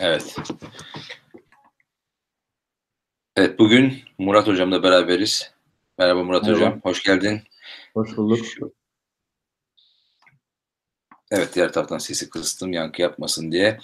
Evet. 0.00 0.36
Evet 3.36 3.58
bugün 3.58 4.02
Murat 4.18 4.46
Hocam'la 4.46 4.82
beraberiz. 4.82 5.52
Merhaba 5.98 6.22
Murat 6.22 6.42
Merhaba. 6.42 6.60
Hocam, 6.60 6.80
hoş 6.82 7.02
geldin. 7.02 7.42
Hoş 7.94 8.16
bulduk. 8.16 8.46
Şu- 8.46 8.72
Evet 11.30 11.54
diğer 11.54 11.72
taraftan 11.72 11.98
sesi 11.98 12.30
kıstım 12.30 12.72
yankı 12.72 13.02
yapmasın 13.02 13.52
diye. 13.52 13.78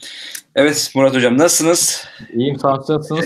Evet 0.55 0.93
Murat 0.95 1.15
Hocam 1.15 1.39
nasılsınız? 1.39 2.05
İyiyim, 2.33 2.59
sağ 2.59 2.75
olun? 2.75 3.25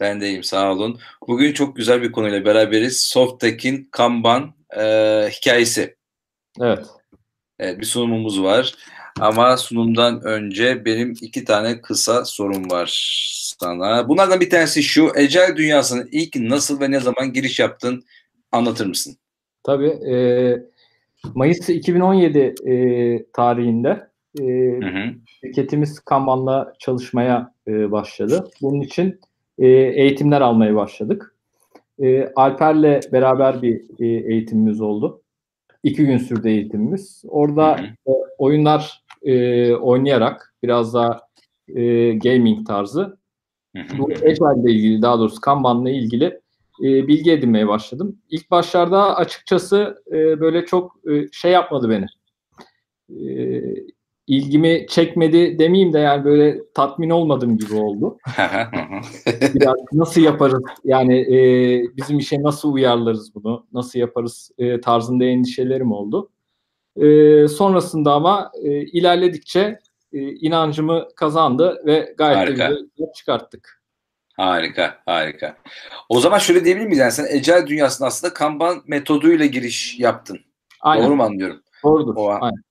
Ben 0.00 0.20
de 0.20 0.26
iyiyim 0.28 0.44
sağ 0.44 0.72
olun. 0.72 1.00
Bugün 1.28 1.52
çok 1.52 1.76
güzel 1.76 2.02
bir 2.02 2.12
konuyla 2.12 2.44
beraberiz. 2.44 3.00
Softtek'in 3.00 3.88
Kanban 3.92 4.54
e, 4.76 4.82
hikayesi. 5.32 5.96
Evet. 6.60 6.86
Evet, 7.58 7.80
bir 7.80 7.86
sunumumuz 7.86 8.42
var. 8.42 8.74
Ama 9.20 9.56
sunumdan 9.56 10.20
önce 10.24 10.84
benim 10.84 11.14
iki 11.22 11.44
tane 11.44 11.80
kısa 11.80 12.24
sorum 12.24 12.70
var 12.70 12.90
sana. 13.60 14.08
Bunlardan 14.08 14.40
bir 14.40 14.50
tanesi 14.50 14.82
şu. 14.82 15.08
Ecel 15.16 15.56
dünyasına 15.56 16.04
ilk 16.12 16.36
nasıl 16.36 16.80
ve 16.80 16.90
ne 16.90 17.00
zaman 17.00 17.32
giriş 17.32 17.60
yaptın? 17.60 18.04
Anlatır 18.52 18.86
mısın? 18.86 19.16
Tabii. 19.62 19.88
e, 19.88 20.14
Mayıs 21.34 21.68
2017 21.68 22.38
e, 22.38 23.24
tarihinde 23.32 24.08
e, 24.40 24.44
Hı 24.82 24.86
hı. 24.86 25.14
şirketimiz 25.40 26.00
Kanban'la 26.00 26.72
çalışmaya 26.78 27.52
e, 27.68 27.92
başladı. 27.92 28.50
Bunun 28.62 28.80
için 28.80 29.20
e, 29.58 29.66
eğitimler 29.68 30.40
almaya 30.40 30.74
başladık. 30.74 31.34
E, 32.02 32.28
Alper'le 32.36 33.00
beraber 33.12 33.62
bir 33.62 33.80
e, 34.00 34.06
eğitimimiz 34.06 34.80
oldu. 34.80 35.22
İki 35.82 36.06
gün 36.06 36.18
sürdü 36.18 36.48
eğitimimiz. 36.48 37.22
Orada 37.28 37.78
Hı 37.78 37.82
hı. 37.82 37.86
e, 37.86 38.12
oyunlar 38.38 39.05
e, 39.26 39.74
oynayarak 39.74 40.54
biraz 40.62 40.94
daha 40.94 41.20
e, 41.68 42.12
gaming 42.12 42.66
tarzı 42.66 43.18
bu 43.98 44.04
Agile 44.04 44.60
ile 44.60 44.72
ilgili 44.72 45.02
daha 45.02 45.18
doğrusu 45.18 45.40
Kanban'la 45.40 45.90
ilgili 45.90 46.40
e, 46.82 47.08
bilgi 47.08 47.32
edinmeye 47.32 47.68
başladım. 47.68 48.18
İlk 48.30 48.50
başlarda 48.50 49.16
açıkçası 49.16 50.02
e, 50.12 50.40
böyle 50.40 50.66
çok 50.66 50.96
e, 51.10 51.28
şey 51.32 51.52
yapmadı 51.52 51.90
beni. 51.90 52.06
E, 53.10 53.62
ilgimi 54.26 54.86
çekmedi 54.88 55.58
demeyeyim 55.58 55.92
de 55.92 55.98
yani 55.98 56.24
böyle 56.24 56.58
tatmin 56.74 57.10
olmadım 57.10 57.58
gibi 57.58 57.74
oldu. 57.74 58.18
Biraz 59.54 59.76
nasıl 59.92 60.20
yaparız 60.20 60.62
yani 60.84 61.18
e, 61.20 61.38
bizim 61.96 62.18
işe 62.18 62.42
nasıl 62.42 62.72
uyarlarız 62.72 63.34
bunu, 63.34 63.66
nasıl 63.72 63.98
yaparız 63.98 64.50
e, 64.58 64.80
tarzında 64.80 65.24
endişelerim 65.24 65.92
oldu. 65.92 66.30
E, 66.96 67.48
sonrasında 67.48 68.12
ama 68.12 68.50
e, 68.64 68.68
ilerledikçe 68.82 69.78
e, 70.12 70.18
inancımı 70.20 71.08
kazandı 71.16 71.82
ve 71.86 72.14
gayet 72.18 72.36
de 72.36 72.40
Harika. 72.40 72.68
güzel 72.68 73.12
çıkarttık. 73.14 73.82
harika, 74.36 74.98
harika. 75.06 75.56
O 76.08 76.20
zaman 76.20 76.38
şöyle 76.38 76.64
diyebilir 76.64 76.84
miyiz? 76.86 76.98
Yani 76.98 77.12
sen 77.12 77.26
Ecel 77.30 77.66
dünyasına 77.66 78.06
aslında 78.06 78.34
Kanban 78.34 78.82
metoduyla 78.86 79.46
giriş 79.46 79.98
yaptın. 80.00 80.38
Aynen. 80.80 81.06
Doğru 81.06 81.16
mu 81.16 81.22
anlıyorum? 81.22 81.62
Doğrudur. 81.84 82.14
O 82.16 82.30
an- 82.30 82.40
Aynen. 82.40 82.62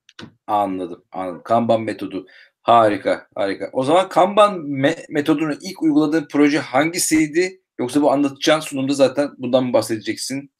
Anladım, 0.47 1.03
anladım. 1.11 1.41
Kanban 1.43 1.81
metodu. 1.81 2.27
Harika, 2.61 3.27
harika. 3.35 3.69
O 3.73 3.83
zaman 3.83 4.09
Kanban 4.09 4.53
me- 4.59 5.05
metodunu 5.09 5.53
ilk 5.61 5.83
uyguladığın 5.83 6.27
proje 6.31 6.59
hangisiydi? 6.59 7.61
Yoksa 7.79 8.01
bu 8.01 8.11
anlatacağın 8.11 8.59
sunumda 8.59 8.93
zaten 8.93 9.29
bundan 9.37 9.63
mı 9.65 9.73
bahsedeceksin? 9.73 10.51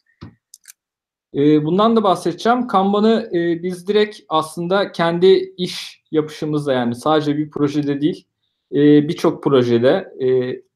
Ee, 1.36 1.66
bundan 1.66 1.96
da 1.96 2.04
bahsedeceğim. 2.04 2.68
Kanban'ı 2.68 3.30
e, 3.34 3.64
biz 3.64 3.88
direkt 3.88 4.20
aslında 4.30 4.92
kendi 4.92 5.28
iş 5.58 6.04
yapışımızda 6.12 6.74
yani 6.74 6.96
sadece 6.96 7.38
bir 7.38 7.50
projede 7.50 8.02
değil 8.02 8.28
e, 8.72 9.08
birçok 9.08 9.44
projede 9.44 10.14
e, 10.20 10.28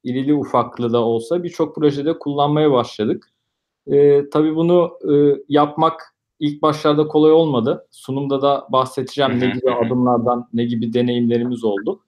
irili 0.03 0.33
ufaklı 0.33 0.93
da 0.93 1.03
olsa 1.03 1.43
birçok 1.43 1.75
projede 1.75 2.19
kullanmaya 2.19 2.71
başladık. 2.71 3.31
E, 3.87 4.29
tabii 4.29 4.55
bunu 4.55 4.91
e, 5.11 5.13
yapmak 5.49 6.01
ilk 6.39 6.61
başlarda 6.61 7.07
kolay 7.07 7.31
olmadı. 7.31 7.87
Sunumda 7.91 8.41
da 8.41 8.67
bahsedeceğim 8.71 9.39
ne 9.39 9.47
gibi 9.47 9.71
adımlardan, 9.71 10.49
ne 10.53 10.65
gibi 10.65 10.93
deneyimlerimiz 10.93 11.63
oldu. 11.63 12.01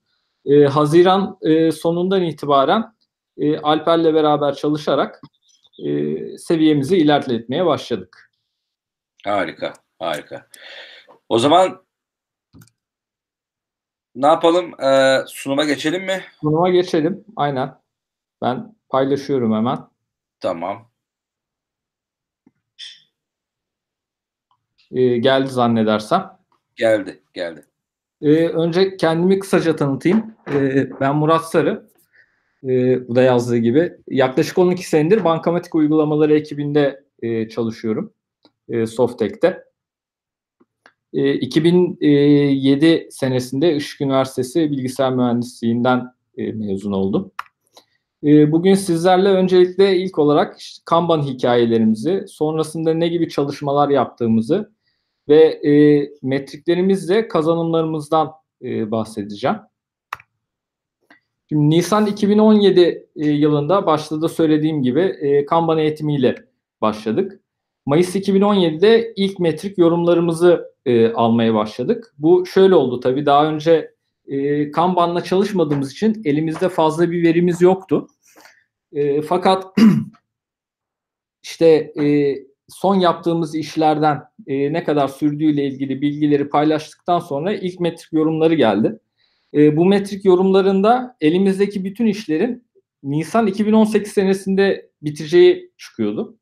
E, 0.45 0.65
Haziran 0.65 1.37
e, 1.41 1.71
sonundan 1.71 2.23
itibaren 2.23 2.93
e, 3.37 3.57
Alper'le 3.57 4.13
beraber 4.13 4.55
çalışarak 4.55 5.21
e, 5.85 6.17
seviyemizi 6.37 6.97
ilerletmeye 6.97 7.65
başladık. 7.65 8.30
Harika, 9.25 9.73
harika. 9.99 10.47
O 11.29 11.39
zaman 11.39 11.85
ne 14.15 14.27
yapalım? 14.27 14.81
Ee, 14.83 15.17
sunuma 15.27 15.65
geçelim 15.65 16.03
mi? 16.03 16.23
Sunuma 16.41 16.69
geçelim. 16.69 17.25
Aynen. 17.35 17.81
Ben 18.41 18.75
paylaşıyorum 18.89 19.55
hemen. 19.55 19.77
Tamam. 20.39 20.91
Ee, 24.91 25.17
geldi 25.17 25.47
zannedersem. 25.47 26.37
Geldi, 26.75 27.23
geldi. 27.33 27.65
Ee, 28.21 28.47
önce 28.47 28.97
kendimi 28.97 29.39
kısaca 29.39 29.75
tanıtayım. 29.75 30.35
Ee, 30.53 30.99
ben 30.99 31.15
Murat 31.15 31.51
Sarı. 31.51 31.89
Ee, 32.63 33.07
bu 33.07 33.15
da 33.15 33.21
yazdığı 33.21 33.57
gibi. 33.57 33.97
Yaklaşık 34.07 34.57
12 34.57 34.89
senedir 34.89 35.23
bankamatik 35.23 35.75
uygulamaları 35.75 36.33
ekibinde 36.35 37.03
e, 37.21 37.49
çalışıyorum. 37.49 38.13
E, 38.69 38.85
Softek'te. 38.85 39.63
E, 41.13 41.33
2007 41.33 43.07
senesinde 43.11 43.75
Işık 43.75 44.01
Üniversitesi 44.01 44.71
Bilgisayar 44.71 45.13
Mühendisliğinden 45.13 46.13
e, 46.37 46.51
mezun 46.51 46.91
oldum. 46.91 47.31
E, 48.23 48.51
bugün 48.51 48.75
sizlerle 48.75 49.29
öncelikle 49.29 49.97
ilk 49.97 50.19
olarak 50.19 50.57
Kanban 50.85 51.21
hikayelerimizi, 51.21 52.25
sonrasında 52.27 52.93
ne 52.93 53.07
gibi 53.07 53.29
çalışmalar 53.29 53.89
yaptığımızı 53.89 54.71
ve 55.29 55.43
e, 55.43 56.09
metriklerimizle 56.21 57.27
kazanımlarımızdan 57.27 58.31
e, 58.63 58.91
bahsedeceğim. 58.91 59.57
Şimdi 61.49 61.69
Nisan 61.69 62.05
2017 62.05 63.09
e, 63.15 63.29
yılında 63.29 63.85
başta 63.85 64.21
da 64.21 64.29
söylediğim 64.29 64.83
gibi 64.83 65.01
e, 65.01 65.45
Kanban 65.45 65.77
eğitimiyle 65.77 66.35
başladık. 66.81 67.40
Mayıs 67.85 68.15
2017'de 68.15 69.13
ilk 69.15 69.39
metrik 69.39 69.77
yorumlarımızı 69.77 70.71
e, 70.85 71.11
almaya 71.13 71.53
başladık. 71.53 72.13
Bu 72.17 72.45
şöyle 72.45 72.75
oldu 72.75 72.99
tabii 72.99 73.25
daha 73.25 73.45
önce 73.45 73.91
e, 74.27 74.71
Kanban'la 74.71 75.23
çalışmadığımız 75.23 75.91
için 75.91 76.21
elimizde 76.25 76.69
fazla 76.69 77.11
bir 77.11 77.23
verimiz 77.23 77.61
yoktu. 77.61 78.07
E, 78.93 79.21
fakat 79.21 79.65
işte 81.43 81.93
e, 82.01 82.35
son 82.69 82.95
yaptığımız 82.95 83.55
işlerden 83.55 84.21
e, 84.47 84.73
ne 84.73 84.83
kadar 84.83 85.07
sürdüğüyle 85.07 85.65
ilgili 85.65 86.01
bilgileri 86.01 86.49
paylaştıktan 86.49 87.19
sonra 87.19 87.53
ilk 87.53 87.79
metrik 87.79 88.13
yorumları 88.13 88.53
geldi. 88.53 88.99
E, 89.53 89.77
bu 89.77 89.85
metrik 89.85 90.25
yorumlarında 90.25 91.17
elimizdeki 91.21 91.83
bütün 91.83 92.05
işlerin 92.05 92.67
Nisan 93.03 93.47
2018 93.47 94.11
senesinde 94.11 94.89
biteceği 95.01 95.71
çıkıyordu. 95.77 96.37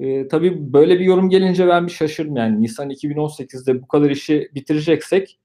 E, 0.00 0.28
tabii 0.28 0.72
böyle 0.72 0.98
bir 0.98 1.04
yorum 1.04 1.28
gelince 1.28 1.68
ben 1.68 1.86
bir 1.86 1.92
şaşırdım. 1.92 2.36
Yani 2.36 2.62
Nisan 2.62 2.90
2018'de 2.90 3.82
bu 3.82 3.88
kadar 3.88 4.10
işi 4.10 4.50
bitireceksek 4.54 5.40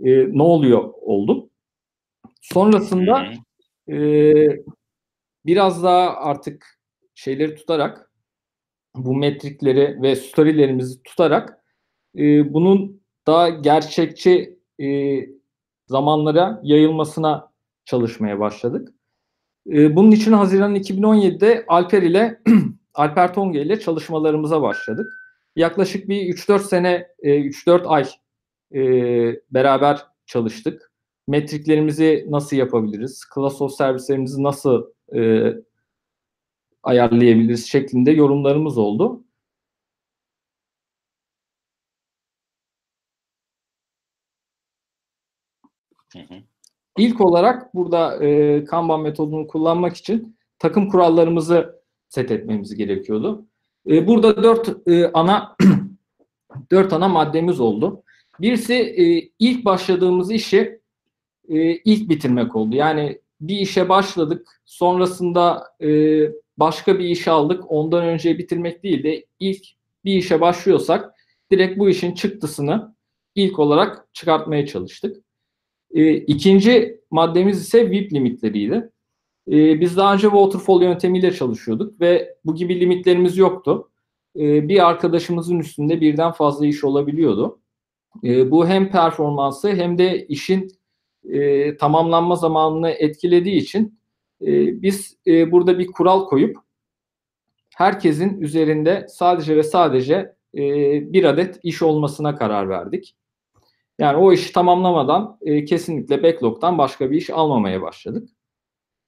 e, 0.00 0.38
ne 0.38 0.42
oluyor 0.42 0.92
oldum. 1.02 1.50
Sonrasında 2.40 3.32
e, 3.88 3.96
biraz 5.46 5.82
daha 5.82 6.16
artık 6.16 6.80
şeyleri 7.14 7.54
tutarak 7.54 8.10
bu 8.94 9.16
metrikleri 9.16 10.02
ve 10.02 10.16
storylerimizi 10.16 11.02
tutarak 11.02 11.64
e, 12.18 12.54
bunun 12.54 13.00
daha 13.26 13.48
gerçekçi 13.48 14.58
e, 14.80 15.18
zamanlara 15.86 16.60
yayılmasına 16.62 17.52
çalışmaya 17.84 18.40
başladık. 18.40 18.88
E, 19.66 19.96
bunun 19.96 20.10
için 20.10 20.32
Haziran 20.32 20.76
2017'de 20.76 21.64
Alper 21.68 22.02
ile 22.02 22.40
Alper 22.94 23.34
Tonga 23.34 23.58
ile 23.58 23.80
çalışmalarımıza 23.80 24.62
başladık. 24.62 25.12
Yaklaşık 25.56 26.08
bir 26.08 26.34
3-4 26.34 26.62
sene, 26.62 27.08
e, 27.22 27.40
3-4 27.40 27.86
ay 27.86 28.08
e, 28.74 28.80
beraber 29.50 30.06
çalıştık. 30.26 30.92
Metriklerimizi 31.28 32.26
nasıl 32.30 32.56
yapabiliriz? 32.56 33.24
Class 33.34 33.62
of 33.62 33.72
servislerimizi 33.72 34.42
nasıl 34.42 34.84
e, 35.14 35.52
ayarlayabiliriz 36.82 37.66
şeklinde 37.68 38.10
yorumlarımız 38.10 38.78
oldu. 38.78 39.24
Hı 46.12 46.18
hı. 46.18 46.34
İlk 46.98 47.20
olarak 47.20 47.74
burada 47.74 48.24
e, 48.24 48.64
Kanban 48.64 49.00
metodunu 49.00 49.46
kullanmak 49.46 49.96
için 49.96 50.36
takım 50.58 50.88
kurallarımızı 50.88 51.83
set 52.14 52.30
etmemiz 52.30 52.74
gerekiyordu. 52.74 53.46
E, 53.90 54.06
burada 54.06 54.42
dört 54.42 54.88
e, 54.88 55.10
ana 55.12 55.56
dört 56.70 56.92
ana 56.92 57.08
maddemiz 57.08 57.60
oldu. 57.60 58.02
Birisi 58.40 58.74
e, 58.74 59.30
ilk 59.38 59.64
başladığımız 59.64 60.30
işi 60.30 60.80
e, 61.48 61.76
ilk 61.76 62.08
bitirmek 62.08 62.56
oldu. 62.56 62.76
Yani 62.76 63.18
bir 63.40 63.58
işe 63.58 63.88
başladık, 63.88 64.60
sonrasında 64.64 65.64
e, 65.82 65.88
başka 66.56 66.98
bir 66.98 67.04
iş 67.04 67.28
aldık. 67.28 67.64
Ondan 67.68 68.04
önce 68.04 68.38
bitirmek 68.38 68.82
değil 68.82 69.02
de 69.02 69.26
ilk 69.40 69.64
bir 70.04 70.16
işe 70.16 70.40
başlıyorsak 70.40 71.14
direkt 71.52 71.78
bu 71.78 71.88
işin 71.88 72.12
çıktısını 72.14 72.94
ilk 73.34 73.58
olarak 73.58 74.08
çıkartmaya 74.12 74.66
çalıştık. 74.66 75.16
E, 75.94 76.14
ikinci 76.14 77.00
maddemiz 77.10 77.60
ise 77.60 77.90
VIP 77.90 78.12
limitleriydi. 78.12 78.90
E, 79.48 79.80
biz 79.80 79.96
daha 79.96 80.14
önce 80.14 80.22
waterfall 80.22 80.82
yöntemiyle 80.82 81.32
çalışıyorduk 81.32 82.00
ve 82.00 82.36
bu 82.44 82.54
gibi 82.54 82.80
limitlerimiz 82.80 83.36
yoktu. 83.36 83.90
E, 84.36 84.68
bir 84.68 84.88
arkadaşımızın 84.88 85.58
üstünde 85.58 86.00
birden 86.00 86.32
fazla 86.32 86.66
iş 86.66 86.84
olabiliyordu. 86.84 87.60
E, 88.24 88.50
bu 88.50 88.66
hem 88.66 88.90
performansı 88.90 89.68
hem 89.68 89.98
de 89.98 90.26
işin 90.26 90.68
e, 91.24 91.76
tamamlanma 91.76 92.36
zamanını 92.36 92.90
etkilediği 92.90 93.56
için 93.56 93.98
e, 94.42 94.82
biz 94.82 95.16
e, 95.26 95.52
burada 95.52 95.78
bir 95.78 95.86
kural 95.86 96.26
koyup 96.26 96.56
herkesin 97.76 98.40
üzerinde 98.40 99.06
sadece 99.08 99.56
ve 99.56 99.62
sadece 99.62 100.34
e, 100.54 100.62
bir 101.12 101.24
adet 101.24 101.60
iş 101.62 101.82
olmasına 101.82 102.36
karar 102.36 102.68
verdik. 102.68 103.16
Yani 103.98 104.16
o 104.16 104.32
işi 104.32 104.52
tamamlamadan 104.52 105.38
e, 105.42 105.64
kesinlikle 105.64 106.22
backlog'dan 106.22 106.78
başka 106.78 107.10
bir 107.10 107.16
iş 107.16 107.30
almamaya 107.30 107.82
başladık. 107.82 108.28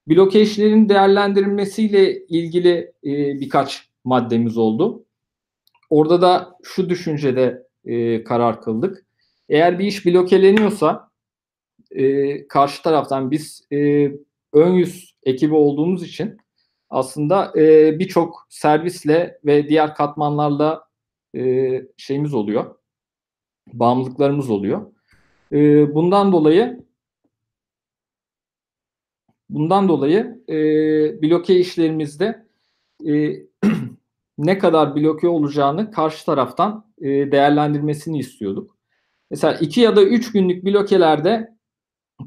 Bloke 0.09 0.41
işlerin 0.41 0.89
değerlendirilmesiyle 0.89 2.25
ilgili 2.25 2.93
e, 3.03 3.39
birkaç 3.41 3.89
maddemiz 4.03 4.57
oldu. 4.57 5.05
Orada 5.89 6.21
da 6.21 6.57
şu 6.63 6.89
düşüncede 6.89 7.67
e, 7.85 8.23
karar 8.23 8.61
kıldık. 8.61 9.05
Eğer 9.49 9.79
bir 9.79 9.85
iş 9.85 10.05
blokeleniyorsa 10.05 11.09
e, 11.91 12.47
karşı 12.47 12.83
taraftan 12.83 13.31
biz 13.31 13.67
e, 13.71 14.11
ön 14.53 14.73
yüz 14.73 15.15
ekibi 15.23 15.55
olduğumuz 15.55 16.03
için 16.03 16.37
aslında 16.89 17.53
e, 17.55 17.99
birçok 17.99 18.47
servisle 18.49 19.39
ve 19.45 19.69
diğer 19.69 19.95
katmanlarla 19.95 20.83
e, 21.35 21.81
şeyimiz 21.97 22.33
oluyor. 22.33 22.75
Bağımlılıklarımız 23.73 24.49
oluyor. 24.49 24.91
E, 25.51 25.57
bundan 25.95 26.31
dolayı 26.31 26.86
bundan 29.49 29.89
dolayı 29.89 30.43
e, 30.49 30.55
bloke 31.21 31.55
işlerimizde 31.59 32.45
e, 33.07 33.33
ne 34.37 34.57
kadar 34.57 34.95
bloke 34.95 35.27
olacağını 35.27 35.91
karşı 35.91 36.25
taraftan 36.25 36.85
e, 37.01 37.05
değerlendirmesini 37.07 38.19
istiyorduk. 38.19 38.77
Mesela 39.31 39.53
iki 39.53 39.81
ya 39.81 39.95
da 39.95 40.03
üç 40.03 40.31
günlük 40.31 40.65
blokelerde 40.65 41.57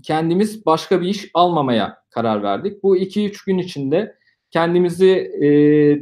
kendimiz 0.02 0.66
başka 0.66 1.00
bir 1.00 1.08
iş 1.08 1.30
almamaya 1.34 2.02
karar 2.10 2.42
verdik. 2.42 2.82
Bu 2.82 2.96
iki 2.96 3.26
üç 3.26 3.44
gün 3.44 3.58
içinde 3.58 4.16
kendimizi 4.50 5.10
e, 5.40 5.48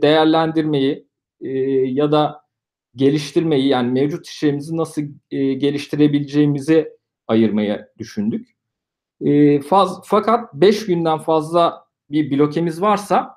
değerlendirmeyi 0.03 1.07
e, 1.41 1.49
ya 1.89 2.13
da 2.13 2.43
geliştirmeyi 2.97 3.69
yani 3.69 3.93
mevcut 3.93 4.27
işlerimizi 4.27 4.77
nasıl 4.77 5.03
e, 5.31 5.55
geliştirebileceğimizi 5.55 6.93
ayırmaya 7.27 7.89
düşündük. 7.99 8.58
E, 9.21 9.61
faz, 9.61 10.01
fakat 10.05 10.55
5 10.55 10.87
günden 10.87 11.19
fazla 11.19 11.85
bir 12.11 12.31
blokemiz 12.31 12.83
varsa 12.83 13.35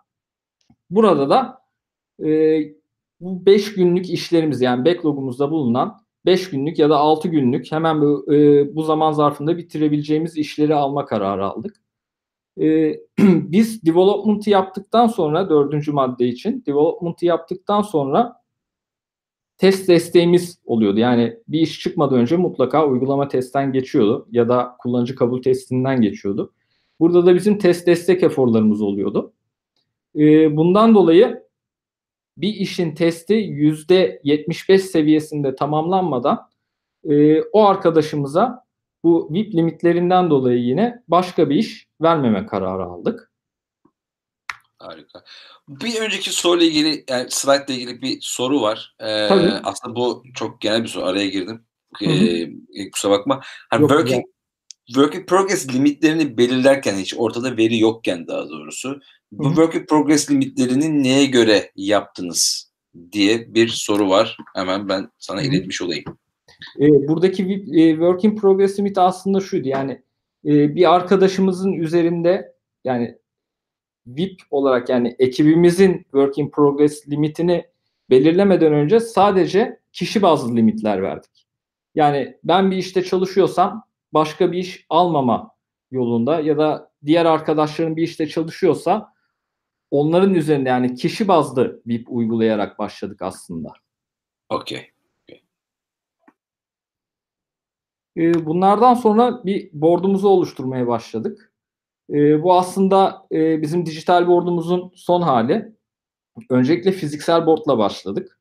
burada 0.90 1.30
da 1.30 1.62
e, 2.26 2.60
bu 3.20 3.46
5 3.46 3.74
günlük 3.74 4.10
işlerimiz 4.10 4.62
yani 4.62 4.86
backlogumuzda 4.86 5.52
bulunan 5.52 6.02
5 6.26 6.50
günlük 6.50 6.80
ya 6.80 6.90
da 6.90 6.98
6 6.98 7.28
günlük 7.28 7.72
hemen 7.72 8.02
bu, 8.02 8.34
e, 8.34 8.76
bu 8.76 8.84
zaman 8.84 9.12
zarfında 9.12 9.58
bitirebileceğimiz 9.58 10.38
işleri 10.38 10.76
alma 10.76 11.06
kararı 11.06 11.46
aldık. 11.46 11.76
E, 12.62 12.98
biz 13.20 13.86
development'ı 13.86 14.50
yaptıktan 14.50 15.08
sonra 15.08 15.50
dördüncü 15.50 15.92
madde 15.92 16.28
için 16.28 16.64
development'ı 16.66 17.26
yaptıktan 17.26 17.82
sonra 17.82 18.41
test 19.62 19.90
desteğimiz 19.90 20.60
oluyordu. 20.66 21.00
Yani 21.00 21.38
bir 21.48 21.60
iş 21.60 21.80
çıkmadan 21.80 22.20
önce 22.20 22.38
mutlaka 22.38 22.88
uygulama 22.88 23.28
testten 23.28 23.72
geçiyordu 23.72 24.28
ya 24.32 24.50
da 24.50 24.76
kullanıcı 24.80 25.16
kabul 25.16 25.42
testinden 25.42 26.02
geçiyordu. 26.02 26.54
Burada 27.00 27.26
da 27.26 27.36
bizim 27.36 27.58
test 27.58 27.88
destek 27.88 28.24
eforlarımız 28.24 28.82
oluyordu. 28.82 29.34
E, 30.16 30.56
bundan 30.58 30.96
dolayı 30.96 31.44
bir 32.38 32.54
işin 32.54 32.96
testi 32.96 33.34
yüzde 33.34 34.22
75 34.24 34.82
seviyesinde 34.82 35.56
tamamlanmadan 35.56 36.40
e, 37.10 37.42
o 37.42 37.66
arkadaşımıza 37.66 38.66
bu 39.04 39.30
VIP 39.32 39.56
limitlerinden 39.56 40.30
dolayı 40.30 40.60
yine 40.60 41.04
başka 41.08 41.50
bir 41.50 41.56
iş 41.56 41.88
vermeme 42.02 42.46
kararı 42.46 42.84
aldık. 42.84 43.31
Harika. 44.82 45.24
Bir 45.68 46.00
önceki 46.00 46.32
soruyla 46.32 46.66
ilgili, 46.66 47.04
yani 47.10 47.26
slide 47.30 47.66
ile 47.68 47.76
ilgili 47.76 48.02
bir 48.02 48.18
soru 48.22 48.62
var. 48.62 48.96
Ee, 49.00 49.28
aslında 49.64 49.96
bu 49.96 50.24
çok 50.36 50.62
genel 50.62 50.84
bir 50.84 50.88
soru. 50.88 51.06
Araya 51.06 51.28
girdim. 51.28 51.66
Ee, 52.02 52.92
kusura 52.92 53.12
bakma. 53.12 53.42
Hani 53.70 53.82
Yok, 53.82 53.92
working, 53.92 54.26
work 54.86 55.16
in 55.16 55.26
progress 55.26 55.74
limitlerini 55.74 56.38
belirlerken 56.38 56.96
hiç 56.96 57.14
ortada 57.18 57.58
veri 57.58 57.80
yokken 57.80 58.28
daha 58.28 58.50
doğrusu 58.50 59.00
bu 59.32 59.46
Hı-hı. 59.46 59.56
work 59.56 59.76
in 59.76 59.86
progress 59.86 60.32
limitlerini 60.32 61.04
neye 61.04 61.26
göre 61.26 61.72
yaptınız 61.76 62.72
diye 63.12 63.56
bir 63.56 63.68
soru 63.68 64.10
var. 64.10 64.38
Hemen 64.56 64.90
ben 64.90 65.12
sana 65.18 65.42
iletmiş 65.42 65.82
olayım. 65.82 66.04
E, 66.80 66.88
buradaki 67.08 67.44
e, 67.74 67.92
work 67.92 68.24
in 68.24 68.36
progress 68.36 68.80
limit 68.80 68.98
aslında 68.98 69.40
şuydu 69.40 69.68
yani 69.68 70.02
e, 70.46 70.76
bir 70.76 70.96
arkadaşımızın 70.96 71.74
üzerinde 71.74 72.54
yani 72.84 73.18
VIP 74.08 74.42
olarak 74.52 74.90
yani 74.90 75.16
ekibimizin 75.20 76.04
work 76.04 76.38
in 76.38 76.50
progress 76.50 77.08
limitini 77.10 77.66
belirlemeden 78.10 78.74
önce 78.74 79.00
sadece 79.00 79.80
kişi 79.92 80.22
bazlı 80.22 80.56
limitler 80.56 81.02
verdik. 81.02 81.48
Yani 81.96 82.38
ben 82.44 82.72
bir 82.72 82.78
işte 82.78 83.04
çalışıyorsam 83.04 83.84
başka 84.14 84.52
bir 84.52 84.58
iş 84.58 84.86
almama 84.90 85.52
yolunda 85.92 86.40
ya 86.40 86.58
da 86.58 86.92
diğer 87.06 87.26
arkadaşların 87.26 87.96
bir 87.96 88.04
işte 88.04 88.28
çalışıyorsa 88.28 89.14
onların 89.92 90.34
üzerinde 90.34 90.70
yani 90.70 90.96
kişi 90.96 91.28
bazlı 91.28 91.82
VIP 91.88 92.12
uygulayarak 92.12 92.80
başladık 92.80 93.22
aslında. 93.22 93.74
Okey. 94.50 94.92
Ee, 98.18 98.46
bunlardan 98.46 98.94
sonra 98.94 99.46
bir 99.46 99.70
board'umuzu 99.74 100.28
oluşturmaya 100.28 100.88
başladık. 100.88 101.51
Ee, 102.12 102.44
bu 102.44 102.54
aslında 102.54 103.28
e, 103.32 103.62
bizim 103.62 103.86
dijital 103.86 104.28
board'umuzun 104.28 104.92
son 104.96 105.22
hali. 105.22 105.76
Öncelikle 106.50 106.92
fiziksel 106.92 107.46
board'la 107.46 107.78
başladık. 107.78 108.40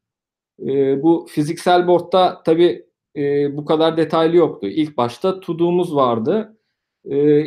Ee, 0.63 1.03
bu 1.03 1.27
fiziksel 1.31 1.87
board'da 1.87 2.43
tabii 2.45 2.87
e, 3.17 3.57
bu 3.57 3.65
kadar 3.65 3.97
detaylı 3.97 4.37
yoktu. 4.37 4.67
İlk 4.67 4.97
başta 4.97 5.41
to 5.41 5.59
vardı, 5.97 6.57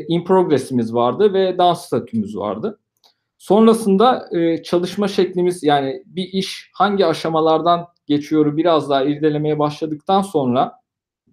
in 0.07 0.23
progress'imiz 0.23 0.93
vardı 0.93 1.33
ve 1.33 1.57
done 1.57 1.75
statümüz 1.75 2.37
vardı. 2.37 2.79
Sonrasında 3.37 4.29
çalışma 4.63 5.07
şeklimiz 5.07 5.63
yani 5.63 6.03
bir 6.05 6.23
iş 6.23 6.71
hangi 6.73 7.05
aşamalardan 7.05 7.87
geçiyor 8.07 8.57
biraz 8.57 8.89
daha 8.89 9.03
irdelemeye 9.03 9.59
başladıktan 9.59 10.21
sonra 10.21 10.71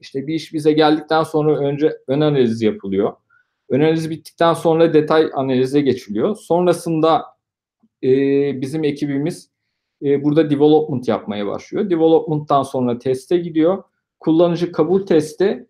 işte 0.01 0.27
bir 0.27 0.35
iş 0.35 0.53
bize 0.53 0.73
geldikten 0.73 1.23
sonra 1.23 1.59
önce 1.59 1.97
ön 2.07 2.21
analiz 2.21 2.63
yapılıyor. 2.63 3.13
Ön 3.71 3.81
analiz 3.81 4.11
bittikten 4.11 4.55
sonra 4.55 4.95
detay 4.95 5.31
analize 5.35 5.81
geçiliyor. 5.81 6.37
Sonrasında 6.37 7.25
e, 8.03 8.11
bizim 8.61 8.85
ekibimiz 8.85 9.51
e, 10.03 10.25
burada 10.25 10.51
development 10.51 11.09
yapmaya 11.09 11.47
başlıyor. 11.47 11.91
Development'tan 11.91 12.63
sonra 12.63 12.99
teste 12.99 13.37
gidiyor. 13.39 13.83
Kullanıcı 14.21 14.73
kabul 14.73 15.07
testi 15.07 15.67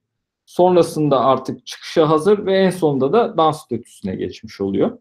sonrasında 0.47 1.25
artık 1.25 1.67
çıkışa 1.67 2.09
hazır 2.09 2.47
ve 2.47 2.59
en 2.59 2.71
sonunda 2.71 3.13
da 3.13 3.37
dans 3.37 3.65
statüsüne 3.65 4.15
geçmiş 4.17 4.61
oluyor. 4.61 4.99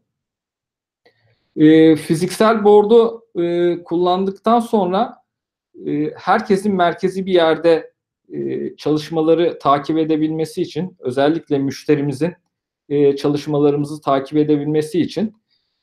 E, 1.56 1.96
fiziksel 1.96 2.63
board'u 2.63 3.25
e, 3.41 3.77
kullandıktan 3.84 4.60
sonra 4.60 5.15
e, 5.86 6.12
herkesin 6.15 6.75
merkezi 6.75 7.25
bir 7.25 7.34
yerde 7.34 7.94
e, 8.34 8.75
çalışmaları 8.75 9.60
takip 9.60 9.98
edebilmesi 9.98 10.62
için 10.62 10.96
özellikle 11.00 11.58
müşterimizin 11.58 12.34
e, 12.89 13.15
çalışmalarımızı 13.15 14.01
takip 14.01 14.38
edebilmesi 14.38 15.01
için 15.01 15.36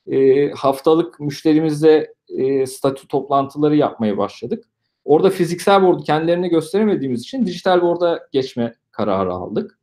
e, 0.06 0.50
haftalık 0.50 1.20
müşterimizle 1.20 2.14
e, 2.28 2.66
statü 2.66 3.08
toplantıları 3.08 3.76
yapmaya 3.76 4.18
başladık. 4.18 4.64
Orada 5.04 5.30
fiziksel 5.30 5.82
board'u 5.82 6.02
kendilerine 6.02 6.48
gösteremediğimiz 6.48 7.20
için 7.20 7.46
dijital 7.46 7.82
board'a 7.82 8.28
geçme 8.32 8.74
kararı 8.90 9.32
aldık. 9.32 9.78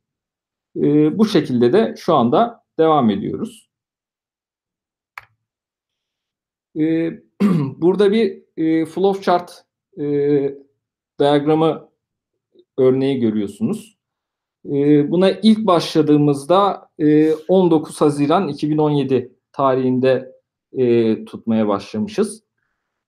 E, 0.76 1.18
bu 1.18 1.24
şekilde 1.24 1.72
de 1.72 1.94
şu 1.98 2.14
anda 2.14 2.64
devam 2.78 3.10
ediyoruz. 3.10 3.68
E, 6.78 7.10
burada 7.76 8.12
bir 8.12 8.42
e, 8.56 8.86
flow 8.86 9.22
chart 9.22 9.64
e, 9.98 10.04
diyagramı 11.18 11.88
örneği 12.78 13.20
görüyorsunuz. 13.20 13.93
E, 14.66 15.10
buna 15.10 15.30
ilk 15.30 15.66
başladığımızda 15.66 16.88
e, 16.98 17.32
19 17.32 18.00
Haziran 18.00 18.48
2017 18.48 19.32
tarihinde 19.52 20.32
e, 20.72 21.24
tutmaya 21.24 21.68
başlamışız. 21.68 22.44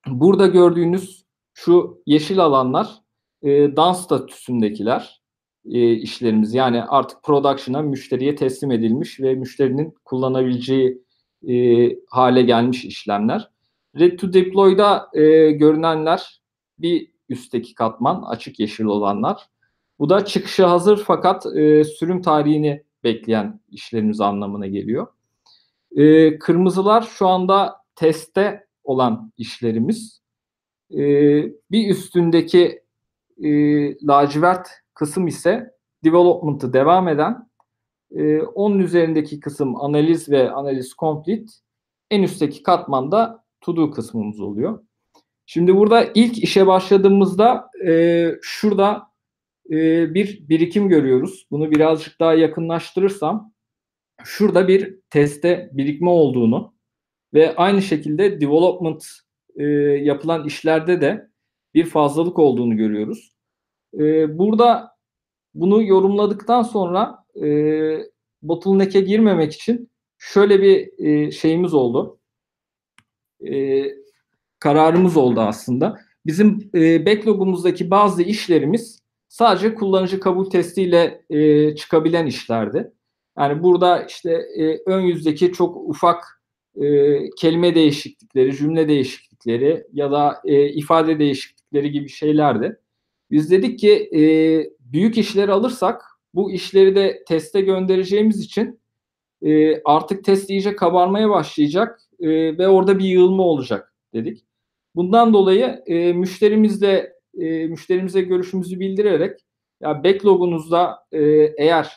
Burada 0.07 0.47
gördüğünüz 0.47 1.25
şu 1.55 2.03
yeşil 2.07 2.39
alanlar 2.41 3.03
e, 3.43 3.77
dans 3.77 4.05
statüsündekiler 4.05 5.23
e, 5.71 5.93
işlerimiz. 5.93 6.55
Yani 6.55 6.83
artık 6.83 7.23
production'a 7.23 7.83
müşteriye 7.83 8.37
teslim 8.37 8.71
edilmiş 8.71 9.21
ve 9.21 9.35
müşterinin 9.35 9.95
kullanabileceği 10.05 11.03
e, 11.49 11.89
hale 12.09 12.43
gelmiş 12.43 12.85
işlemler. 12.85 13.51
Red 13.99 14.19
to 14.19 14.33
Deploy'da 14.33 15.09
e, 15.15 15.51
görünenler 15.51 16.41
bir 16.79 17.13
üstteki 17.29 17.75
katman 17.75 18.23
açık 18.23 18.61
yeşil 18.61 18.85
olanlar. 18.85 19.49
Bu 19.99 20.09
da 20.09 20.25
çıkışa 20.25 20.71
hazır 20.71 21.05
fakat 21.07 21.47
e, 21.47 21.85
sürüm 21.85 22.23
tarihini 22.23 22.83
bekleyen 23.05 23.61
işlerimiz 23.71 24.21
anlamına 24.21 24.67
geliyor. 24.67 25.07
E, 25.97 26.39
kırmızılar 26.39 27.03
şu 27.03 27.27
anda 27.27 27.77
testte 27.95 28.67
olan 28.85 29.33
işlerimiz. 29.39 30.21
E, 30.91 31.03
bir 31.71 31.91
üstündeki 31.91 32.83
e, 33.43 33.51
lacivert 34.07 34.69
kısım 34.95 35.27
ise 35.27 35.71
development'ı 36.05 36.73
devam 36.73 37.09
eden, 37.09 37.49
e, 38.11 38.41
onun 38.41 38.79
üzerindeki 38.79 39.41
kısım 39.41 39.77
analiz 39.77 40.29
ve 40.29 40.51
analiz 40.51 40.95
complete, 40.99 41.53
en 42.11 42.23
üstteki 42.23 42.63
katmanda 42.63 43.45
to 43.61 43.77
do 43.77 43.91
kısmımız 43.91 44.41
oluyor. 44.41 44.79
Şimdi 45.47 45.77
burada 45.77 46.05
ilk 46.15 46.39
işe 46.39 46.67
başladığımızda 46.67 47.71
e, 47.87 48.31
şurada 48.43 49.11
e, 49.71 50.15
bir 50.15 50.49
birikim 50.49 50.89
görüyoruz. 50.89 51.47
Bunu 51.51 51.71
birazcık 51.71 52.21
daha 52.21 52.35
yakınlaştırırsam 52.35 53.53
şurada 54.25 54.69
bir 54.69 54.99
teste 55.11 55.71
birikme 55.73 56.11
olduğunu 56.11 56.75
ve 57.35 57.57
aynı 57.57 57.83
şekilde 57.83 58.41
development 58.41 59.05
e, 59.57 59.65
yapılan 60.03 60.47
işlerde 60.47 61.01
de 61.01 61.31
bir 61.75 61.85
fazlalık 61.85 62.39
olduğunu 62.39 62.77
görüyoruz. 62.77 63.33
E, 63.95 64.39
burada 64.39 64.97
bunu 65.55 65.83
yorumladıktan 65.83 66.63
sonra 66.63 67.25
e, 67.43 67.49
bottleneck'e 68.43 69.01
girmemek 69.01 69.53
için 69.53 69.91
şöyle 70.19 70.63
bir 70.63 71.05
e, 71.07 71.31
şeyimiz 71.31 71.75
oldu. 71.75 72.19
Kararımız 74.59 75.17
oldu 75.17 75.41
aslında. 75.41 76.01
Bizim 76.27 76.71
e, 76.75 77.07
backlog'umuzdaki 77.07 77.91
bazı 77.91 78.23
işlerimiz 78.23 79.06
sadece 79.37 79.75
kullanıcı 79.75 80.21
kabul 80.21 80.51
testiyle 80.51 81.25
e, 81.31 81.75
çıkabilen 81.77 82.27
işlerdi. 82.27 82.93
Yani 83.39 83.63
burada 83.63 84.03
işte 84.03 84.33
e, 84.33 84.79
ön 84.87 85.01
yüzdeki 85.01 85.53
çok 85.53 85.77
ufak 85.77 86.43
e, 86.81 86.85
kelime 87.31 87.75
değişiklikleri, 87.75 88.57
cümle 88.57 88.89
değişiklikleri 88.89 89.87
ya 89.93 90.11
da 90.11 90.41
e, 90.45 90.69
ifade 90.69 91.19
değişiklikleri 91.19 91.91
gibi 91.91 92.09
şeylerdi. 92.09 92.81
Biz 93.31 93.51
dedik 93.51 93.79
ki 93.79 94.11
e, 94.15 94.21
büyük 94.81 95.19
işleri 95.19 95.53
alırsak 95.53 96.03
bu 96.35 96.53
işleri 96.53 96.95
de 96.95 97.25
teste 97.29 97.61
göndereceğimiz 97.61 98.41
için 98.41 98.81
e, 99.43 99.83
artık 99.83 100.25
test 100.25 100.51
iyice 100.51 100.77
kabarmaya 100.77 101.31
başlayacak 101.31 102.01
e, 102.21 102.29
ve 102.59 102.69
orada 102.69 102.99
bir 102.99 103.05
yığılma 103.05 103.43
olacak 103.43 103.95
dedik. 104.15 104.45
Bundan 104.95 105.35
dolayı 105.35 105.83
e, 105.87 106.13
müşterimizle 106.13 107.16
e, 107.41 107.67
müşterimize 107.67 108.21
görüşümüzü 108.23 108.81
bildirerek 108.81 109.41
ya 109.81 110.05
backlogunuzda 110.05 110.99
e, 111.13 111.21
eğer 111.59 111.93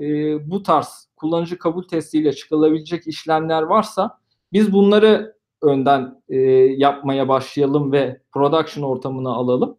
e, 0.00 0.02
bu 0.50 0.62
tarz 0.62 1.08
kullanıcı 1.16 1.58
kabul 1.58 1.82
testiyle 1.88 2.32
çıkılabilecek 2.32 3.06
işlemler 3.06 3.62
varsa 3.62 4.18
biz 4.52 4.72
bunları 4.72 5.34
önden 5.62 6.22
e, 6.28 6.36
yapmaya 6.76 7.28
başlayalım 7.28 7.92
ve 7.92 8.20
production 8.32 8.84
ortamına 8.84 9.30
alalım. 9.30 9.76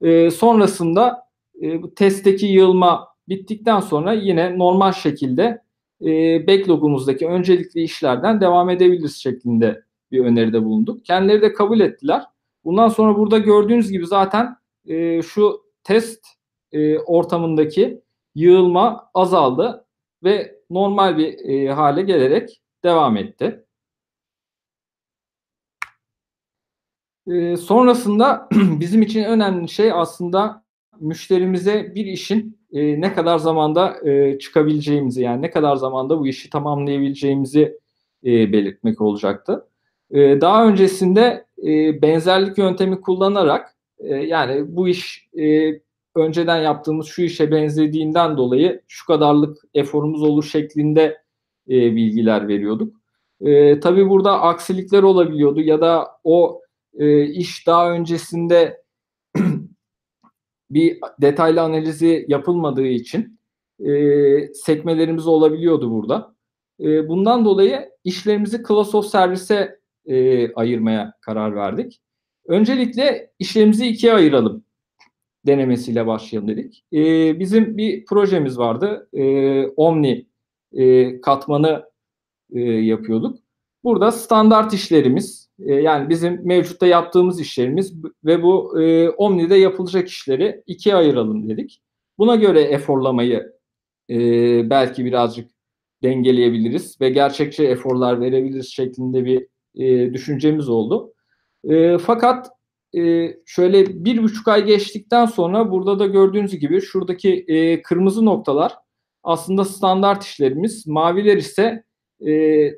E, 0.00 0.30
sonrasında 0.30 1.26
e, 1.62 1.82
bu 1.82 1.94
testteki 1.94 2.46
yığılma 2.46 3.08
bittikten 3.28 3.80
sonra 3.80 4.12
yine 4.12 4.58
normal 4.58 4.92
şekilde 4.92 5.62
e, 6.04 6.46
backlogumuzdaki 6.46 7.26
öncelikli 7.26 7.82
işlerden 7.82 8.40
devam 8.40 8.70
edebiliriz 8.70 9.16
şeklinde 9.16 9.82
bir 10.12 10.24
öneride 10.24 10.64
bulunduk. 10.64 11.04
Kendileri 11.04 11.42
de 11.42 11.52
kabul 11.52 11.80
ettiler. 11.80 12.22
Bundan 12.64 12.88
sonra 12.88 13.18
burada 13.18 13.38
gördüğünüz 13.38 13.90
gibi 13.90 14.06
zaten 14.06 14.56
e, 14.86 15.22
şu 15.22 15.62
test 15.84 16.26
e, 16.72 16.98
ortamındaki 16.98 18.02
yığılma 18.34 19.10
azaldı 19.14 19.86
ve 20.24 20.60
normal 20.70 21.18
bir 21.18 21.38
e, 21.48 21.72
hale 21.72 22.02
gelerek 22.02 22.62
devam 22.84 23.16
etti. 23.16 23.64
E, 27.26 27.56
sonrasında 27.56 28.48
bizim 28.80 29.02
için 29.02 29.24
önemli 29.24 29.68
şey 29.68 29.92
aslında 29.92 30.64
müşterimize 31.00 31.92
bir 31.94 32.06
işin 32.06 32.58
e, 32.72 33.00
ne 33.00 33.14
kadar 33.14 33.38
zamanda 33.38 34.08
e, 34.08 34.38
çıkabileceğimizi 34.38 35.22
yani 35.22 35.42
ne 35.42 35.50
kadar 35.50 35.76
zamanda 35.76 36.18
bu 36.18 36.26
işi 36.26 36.50
tamamlayabileceğimizi 36.50 37.78
e, 38.24 38.52
belirtmek 38.52 39.00
olacaktı. 39.00 39.68
E, 40.10 40.40
daha 40.40 40.66
öncesinde 40.66 41.46
e, 41.62 42.02
benzerlik 42.02 42.58
yöntemi 42.58 43.00
kullanarak 43.00 43.76
e, 43.98 44.14
yani 44.14 44.76
bu 44.76 44.88
iş 44.88 45.28
e, 45.38 45.72
önceden 46.14 46.58
yaptığımız 46.58 47.06
şu 47.06 47.22
işe 47.22 47.50
benzediğinden 47.50 48.36
dolayı 48.36 48.82
şu 48.88 49.06
kadarlık 49.06 49.58
eforumuz 49.74 50.22
olur 50.22 50.44
şeklinde 50.44 51.22
e, 51.68 51.96
bilgiler 51.96 52.48
veriyorduk. 52.48 52.96
E, 53.40 53.80
tabii 53.80 54.08
burada 54.08 54.40
aksilikler 54.40 55.02
olabiliyordu 55.02 55.60
ya 55.60 55.80
da 55.80 56.08
o 56.24 56.62
e, 56.98 57.24
iş 57.24 57.66
daha 57.66 57.92
öncesinde 57.92 58.82
bir 60.70 60.98
detaylı 61.20 61.62
analizi 61.62 62.24
yapılmadığı 62.28 62.86
için 62.86 63.40
e, 63.86 64.54
sekmelerimiz 64.54 65.26
olabiliyordu 65.26 65.90
burada. 65.90 66.34
E, 66.80 67.08
bundan 67.08 67.44
dolayı 67.44 67.90
işlerimizi 68.04 68.62
class 68.68 68.94
of 68.94 69.06
service'e 69.06 69.81
e, 70.06 70.52
ayırmaya 70.54 71.14
karar 71.20 71.56
verdik. 71.56 72.00
Öncelikle 72.46 73.30
işlerimizi 73.38 73.86
ikiye 73.86 74.12
ayıralım 74.12 74.64
denemesiyle 75.46 76.06
başlayalım 76.06 76.48
dedik. 76.48 76.84
E, 76.92 77.00
bizim 77.40 77.76
bir 77.76 78.04
projemiz 78.04 78.58
vardı. 78.58 79.08
E, 79.12 79.66
Omni 79.66 80.26
e, 80.72 81.20
katmanı 81.20 81.84
e, 82.52 82.60
yapıyorduk. 82.60 83.38
Burada 83.84 84.12
standart 84.12 84.74
işlerimiz 84.74 85.48
e, 85.58 85.74
yani 85.74 86.08
bizim 86.08 86.46
mevcutta 86.46 86.86
yaptığımız 86.86 87.40
işlerimiz 87.40 87.94
ve 88.24 88.42
bu 88.42 88.82
e, 88.82 89.10
Omni'de 89.10 89.54
yapılacak 89.54 90.08
işleri 90.08 90.62
ikiye 90.66 90.94
ayıralım 90.94 91.48
dedik. 91.48 91.82
Buna 92.18 92.36
göre 92.36 92.60
eforlamayı 92.60 93.52
e, 94.10 94.16
belki 94.70 95.04
birazcık 95.04 95.50
dengeleyebiliriz 96.02 97.00
ve 97.00 97.10
gerçekçi 97.10 97.66
eforlar 97.66 98.20
verebiliriz 98.20 98.72
şeklinde 98.72 99.24
bir 99.24 99.46
e, 99.74 100.12
düşüncemiz 100.14 100.68
oldu. 100.68 101.14
E, 101.64 101.98
fakat 101.98 102.50
e, 102.96 103.30
şöyle 103.46 104.04
bir 104.04 104.22
buçuk 104.22 104.48
ay 104.48 104.64
geçtikten 104.64 105.26
sonra 105.26 105.70
burada 105.70 105.98
da 105.98 106.06
gördüğünüz 106.06 106.58
gibi 106.58 106.80
şuradaki 106.80 107.44
e, 107.48 107.82
kırmızı 107.82 108.24
noktalar 108.24 108.74
aslında 109.22 109.64
standart 109.64 110.24
işlerimiz. 110.24 110.86
Maviler 110.86 111.36
ise 111.36 111.84
e, 112.20 112.30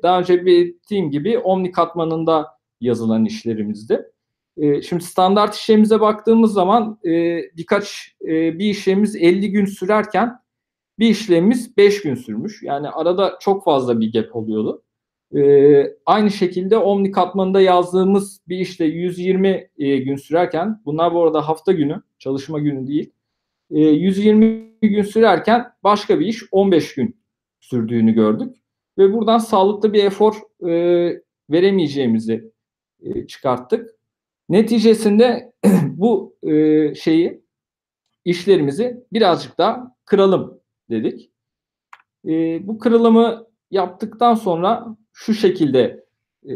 daha 0.03 0.19
önce 0.19 0.45
belirttiğim 0.45 1.11
gibi 1.11 1.37
Omni 1.39 1.71
katmanında 1.71 2.47
yazılan 2.81 3.25
işlerimizdi. 3.25 4.05
E, 4.57 4.81
şimdi 4.81 5.03
standart 5.03 5.55
işlerimize 5.55 6.01
baktığımız 6.01 6.53
zaman 6.53 6.99
e, 7.05 7.41
birkaç 7.57 8.15
e, 8.21 8.59
bir 8.59 8.69
işlemimiz 8.69 9.15
50 9.15 9.51
gün 9.51 9.65
sürerken 9.65 10.39
bir 10.99 11.09
işlemimiz 11.09 11.77
5 11.77 12.01
gün 12.01 12.15
sürmüş. 12.15 12.63
Yani 12.63 12.89
arada 12.89 13.37
çok 13.41 13.63
fazla 13.63 13.99
bir 13.99 14.13
gap 14.13 14.35
oluyordu. 14.35 14.83
Ee, 15.35 15.95
aynı 16.05 16.31
şekilde 16.31 16.77
Omni 16.77 17.11
katmanında 17.11 17.61
yazdığımız 17.61 18.41
bir 18.47 18.57
işte 18.57 18.85
120 18.85 19.69
e, 19.77 19.97
gün 19.97 20.15
sürerken, 20.15 20.81
bunlar 20.85 21.13
bu 21.13 21.23
arada 21.23 21.47
hafta 21.47 21.71
günü, 21.71 22.01
çalışma 22.19 22.59
günü 22.59 22.87
değil. 22.87 23.11
E, 23.71 23.79
120 23.79 24.71
gün 24.81 25.03
sürerken 25.03 25.65
başka 25.83 26.19
bir 26.19 26.25
iş 26.25 26.43
15 26.51 26.95
gün 26.95 27.17
sürdüğünü 27.59 28.11
gördük. 28.11 28.55
Ve 28.97 29.13
buradan 29.13 29.37
sağlıklı 29.37 29.93
bir 29.93 30.03
efor 30.03 30.35
e, 30.67 31.21
veremeyeceğimizi 31.49 32.51
e, 33.01 33.27
çıkarttık. 33.27 33.95
Neticesinde 34.49 35.53
bu 35.83 36.37
e, 36.43 36.95
şeyi, 36.95 37.41
işlerimizi 38.25 39.03
birazcık 39.13 39.57
daha 39.57 39.95
kıralım 40.05 40.59
dedik. 40.89 41.31
E, 42.27 42.31
bu 42.67 42.79
kırılımı 42.79 43.47
yaptıktan 43.71 44.35
sonra 44.35 44.97
şu 45.15 45.33
şekilde 45.33 46.03
e, 46.49 46.53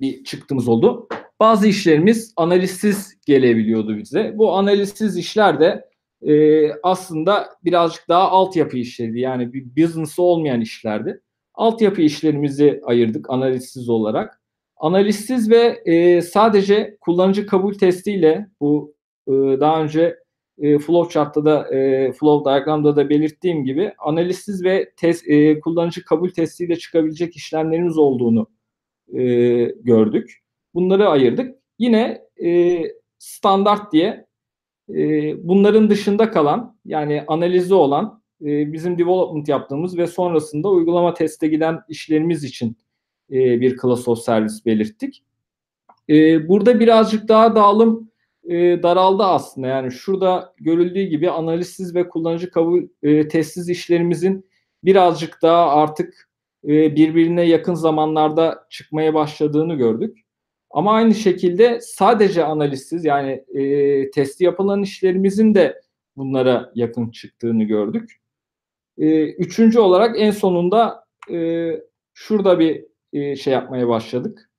bir 0.00 0.24
çıktığımız 0.24 0.68
oldu. 0.68 1.08
Bazı 1.40 1.68
işlerimiz 1.68 2.32
analizsiz 2.36 3.20
gelebiliyordu 3.26 3.96
bize. 3.96 4.32
Bu 4.34 4.52
analizsiz 4.52 5.16
işler 5.16 5.60
de 5.60 5.88
e, 6.22 6.72
aslında 6.82 7.48
birazcık 7.64 8.08
daha 8.08 8.28
altyapı 8.30 8.76
işleriydi. 8.76 9.20
Yani 9.20 9.52
bir 9.52 9.84
business 9.84 10.18
olmayan 10.18 10.60
işlerdi. 10.60 11.20
Altyapı 11.54 12.02
işlerimizi 12.02 12.80
ayırdık 12.84 13.30
analizsiz 13.30 13.88
olarak. 13.88 14.40
Analizsiz 14.76 15.50
ve 15.50 15.82
e, 15.84 16.22
sadece 16.22 16.96
kullanıcı 17.00 17.46
kabul 17.46 17.74
testiyle 17.74 18.46
bu 18.60 18.94
e, 19.28 19.32
daha 19.32 19.82
önce 19.82 20.18
e, 20.58 20.78
flowchart'ta 20.78 21.44
da 21.44 21.74
e, 21.74 22.12
flow 22.12 22.50
diagramda 22.50 22.96
da 22.96 23.10
belirttiğim 23.10 23.64
gibi 23.64 23.92
analizsiz 23.98 24.64
ve 24.64 24.92
test, 24.96 25.28
e, 25.28 25.60
kullanıcı 25.60 26.04
kabul 26.04 26.30
testiyle 26.30 26.76
çıkabilecek 26.76 27.36
işlemlerimiz 27.36 27.98
olduğunu 27.98 28.46
e, 29.12 29.22
gördük. 29.64 30.42
Bunları 30.74 31.08
ayırdık. 31.08 31.58
Yine 31.78 32.22
e, 32.44 32.82
standart 33.18 33.92
diye 33.92 34.26
e, 34.88 35.34
bunların 35.48 35.90
dışında 35.90 36.30
kalan 36.30 36.76
yani 36.84 37.24
analizi 37.26 37.74
olan 37.74 38.22
e, 38.42 38.72
bizim 38.72 38.98
development 38.98 39.48
yaptığımız 39.48 39.98
ve 39.98 40.06
sonrasında 40.06 40.68
uygulama 40.68 41.14
teste 41.14 41.48
giden 41.48 41.80
işlerimiz 41.88 42.44
için 42.44 42.76
e, 43.30 43.60
bir 43.60 43.76
class 43.76 44.08
of 44.08 44.18
service 44.18 44.54
belirttik. 44.66 45.24
E, 46.08 46.48
burada 46.48 46.80
birazcık 46.80 47.28
daha 47.28 47.56
dağılım 47.56 48.10
e, 48.48 48.82
daraldı 48.82 49.22
aslında. 49.22 49.66
Yani 49.66 49.92
şurada 49.92 50.54
görüldüğü 50.56 51.02
gibi 51.02 51.30
analizsiz 51.30 51.94
ve 51.94 52.08
kullanıcı 52.08 52.50
kabul 52.50 52.82
e, 53.02 53.28
testsiz 53.28 53.68
işlerimizin 53.68 54.50
birazcık 54.84 55.42
daha 55.42 55.70
artık 55.70 56.28
e, 56.64 56.96
birbirine 56.96 57.42
yakın 57.42 57.74
zamanlarda 57.74 58.66
çıkmaya 58.70 59.14
başladığını 59.14 59.74
gördük. 59.74 60.18
Ama 60.70 60.92
aynı 60.92 61.14
şekilde 61.14 61.80
sadece 61.80 62.44
analizsiz 62.44 63.04
yani 63.04 63.44
e, 63.54 64.10
testi 64.10 64.44
yapılan 64.44 64.82
işlerimizin 64.82 65.54
de 65.54 65.82
bunlara 66.16 66.72
yakın 66.74 67.10
çıktığını 67.10 67.64
gördük. 67.64 68.20
E, 68.98 69.24
üçüncü 69.32 69.78
olarak 69.78 70.20
en 70.20 70.30
sonunda 70.30 71.04
e, 71.30 71.70
şurada 72.14 72.58
bir 72.58 72.84
e, 73.12 73.36
şey 73.36 73.52
yapmaya 73.52 73.88
başladık. 73.88 74.50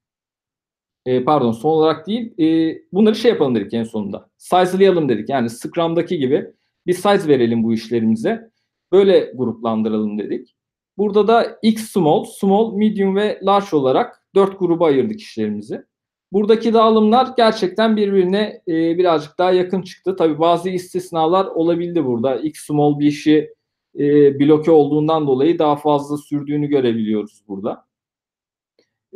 E, 1.06 1.24
pardon 1.24 1.52
son 1.52 1.70
olarak 1.70 2.08
değil 2.08 2.34
e, 2.40 2.78
bunları 2.94 3.16
şey 3.16 3.32
yapalım 3.32 3.56
dedik 3.56 3.74
en 3.74 3.84
sonunda. 3.84 4.30
Size'layalım 4.38 5.10
dedik. 5.10 5.30
Yani 5.30 5.50
Scrum'daki 5.50 6.18
gibi 6.18 6.48
bir 6.88 6.94
size 6.94 7.28
verelim 7.28 7.64
bu 7.64 7.74
işlerimize. 7.74 8.50
Böyle 8.92 9.32
gruplandıralım 9.36 10.20
dedik. 10.20 10.56
Burada 10.98 11.28
da 11.28 11.60
X 11.62 11.92
small, 11.92 12.24
small, 12.24 12.74
medium 12.74 13.16
ve 13.16 13.40
large 13.44 13.76
olarak 13.76 14.24
dört 14.36 14.60
gruba 14.60 14.86
ayırdık 14.86 15.20
işlerimizi. 15.22 15.84
Buradaki 16.32 16.74
dağılımlar 16.74 17.28
gerçekten 17.38 17.98
birbirine 17.98 18.62
e, 18.68 18.98
birazcık 18.98 19.38
daha 19.38 19.52
yakın 19.52 19.82
çıktı. 19.82 20.16
Tabii 20.16 20.40
bazı 20.40 20.70
istisnalar 20.70 21.46
olabildi 21.46 22.06
burada. 22.06 22.36
X 22.36 22.66
small 22.66 23.00
bir 23.00 23.08
işi 23.08 23.54
e, 24.00 24.40
bloke 24.40 24.72
olduğundan 24.72 25.28
dolayı 25.28 25.60
daha 25.60 25.76
fazla 25.76 26.18
sürdüğünü 26.18 26.68
görebiliyoruz 26.68 27.42
burada. 27.48 27.86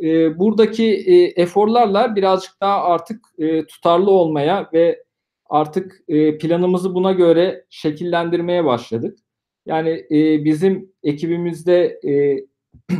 E, 0.02 0.38
buradaki 0.38 0.84
e, 0.94 1.42
eforlarla 1.42 2.16
birazcık 2.16 2.60
daha 2.60 2.84
artık 2.84 3.26
e, 3.38 3.66
tutarlı 3.66 4.10
olmaya 4.10 4.70
ve 4.72 5.04
artık 5.46 6.02
e, 6.08 6.38
planımızı 6.38 6.94
buna 6.94 7.12
göre 7.12 7.64
şekillendirmeye 7.70 8.64
başladık. 8.64 9.18
Yani 9.66 10.06
e, 10.10 10.44
bizim 10.44 10.92
ekibimizde 11.02 12.00
e, 12.04 12.44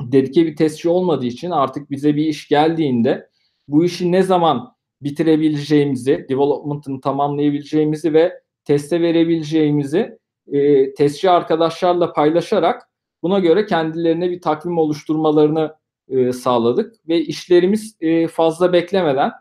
dedike 0.00 0.46
bir 0.46 0.56
testçi 0.56 0.88
olmadığı 0.88 1.26
için 1.26 1.50
artık 1.50 1.90
bize 1.90 2.16
bir 2.16 2.24
iş 2.24 2.48
geldiğinde 2.48 3.28
bu 3.68 3.84
işi 3.84 4.12
ne 4.12 4.22
zaman 4.22 4.74
bitirebileceğimizi, 5.02 6.26
development'ını 6.28 7.00
tamamlayabileceğimizi 7.00 8.14
ve 8.14 8.40
teste 8.64 9.00
verebileceğimizi 9.00 10.18
e, 10.52 10.94
testçi 10.94 11.30
arkadaşlarla 11.30 12.12
paylaşarak 12.12 12.88
buna 13.22 13.38
göre 13.38 13.66
kendilerine 13.66 14.30
bir 14.30 14.40
takvim 14.40 14.78
oluşturmalarını 14.78 15.79
e, 16.10 16.32
sağladık 16.32 17.08
ve 17.08 17.20
işlerimiz 17.20 17.96
e, 18.00 18.28
fazla 18.28 18.72
beklemeden 18.72 19.32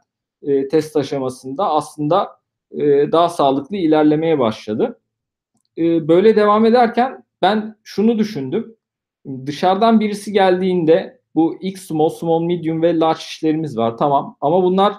e, 0.41 0.67
test 0.67 0.95
aşamasında 0.95 1.69
aslında 1.69 2.39
e, 2.71 3.11
daha 3.11 3.29
sağlıklı 3.29 3.75
ilerlemeye 3.77 4.39
başladı. 4.39 4.99
E, 5.77 6.07
böyle 6.07 6.35
devam 6.35 6.65
ederken 6.65 7.23
ben 7.41 7.75
şunu 7.83 8.19
düşündüm. 8.19 8.75
Dışarıdan 9.45 9.99
birisi 9.99 10.31
geldiğinde 10.33 11.19
bu 11.35 11.57
X 11.61 11.81
small, 11.87 12.09
small, 12.09 12.41
medium 12.41 12.81
ve 12.81 12.99
large 12.99 13.19
işlerimiz 13.19 13.77
var. 13.77 13.97
Tamam 13.97 14.37
ama 14.41 14.63
bunlar 14.63 14.93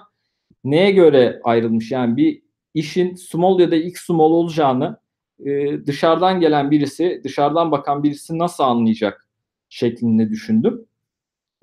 neye 0.63 0.91
göre 0.91 1.41
ayrılmış? 1.43 1.91
Yani 1.91 2.17
bir 2.17 2.41
işin 2.73 3.15
small 3.15 3.59
ya 3.59 3.71
da 3.71 3.75
X 3.75 4.01
small 4.01 4.31
olacağını 4.31 4.97
e, 5.45 5.85
dışarıdan 5.85 6.39
gelen 6.39 6.71
birisi, 6.71 7.21
dışarıdan 7.23 7.71
bakan 7.71 8.03
birisi 8.03 8.37
nasıl 8.37 8.63
anlayacak 8.63 9.27
şeklinde 9.69 10.29
düşündüm. 10.29 10.85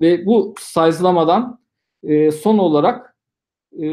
Ve 0.01 0.25
bu 0.25 0.55
size'lamadan 0.59 1.59
e, 2.03 2.31
son 2.31 2.57
olarak 2.57 3.15
e, 3.81 3.87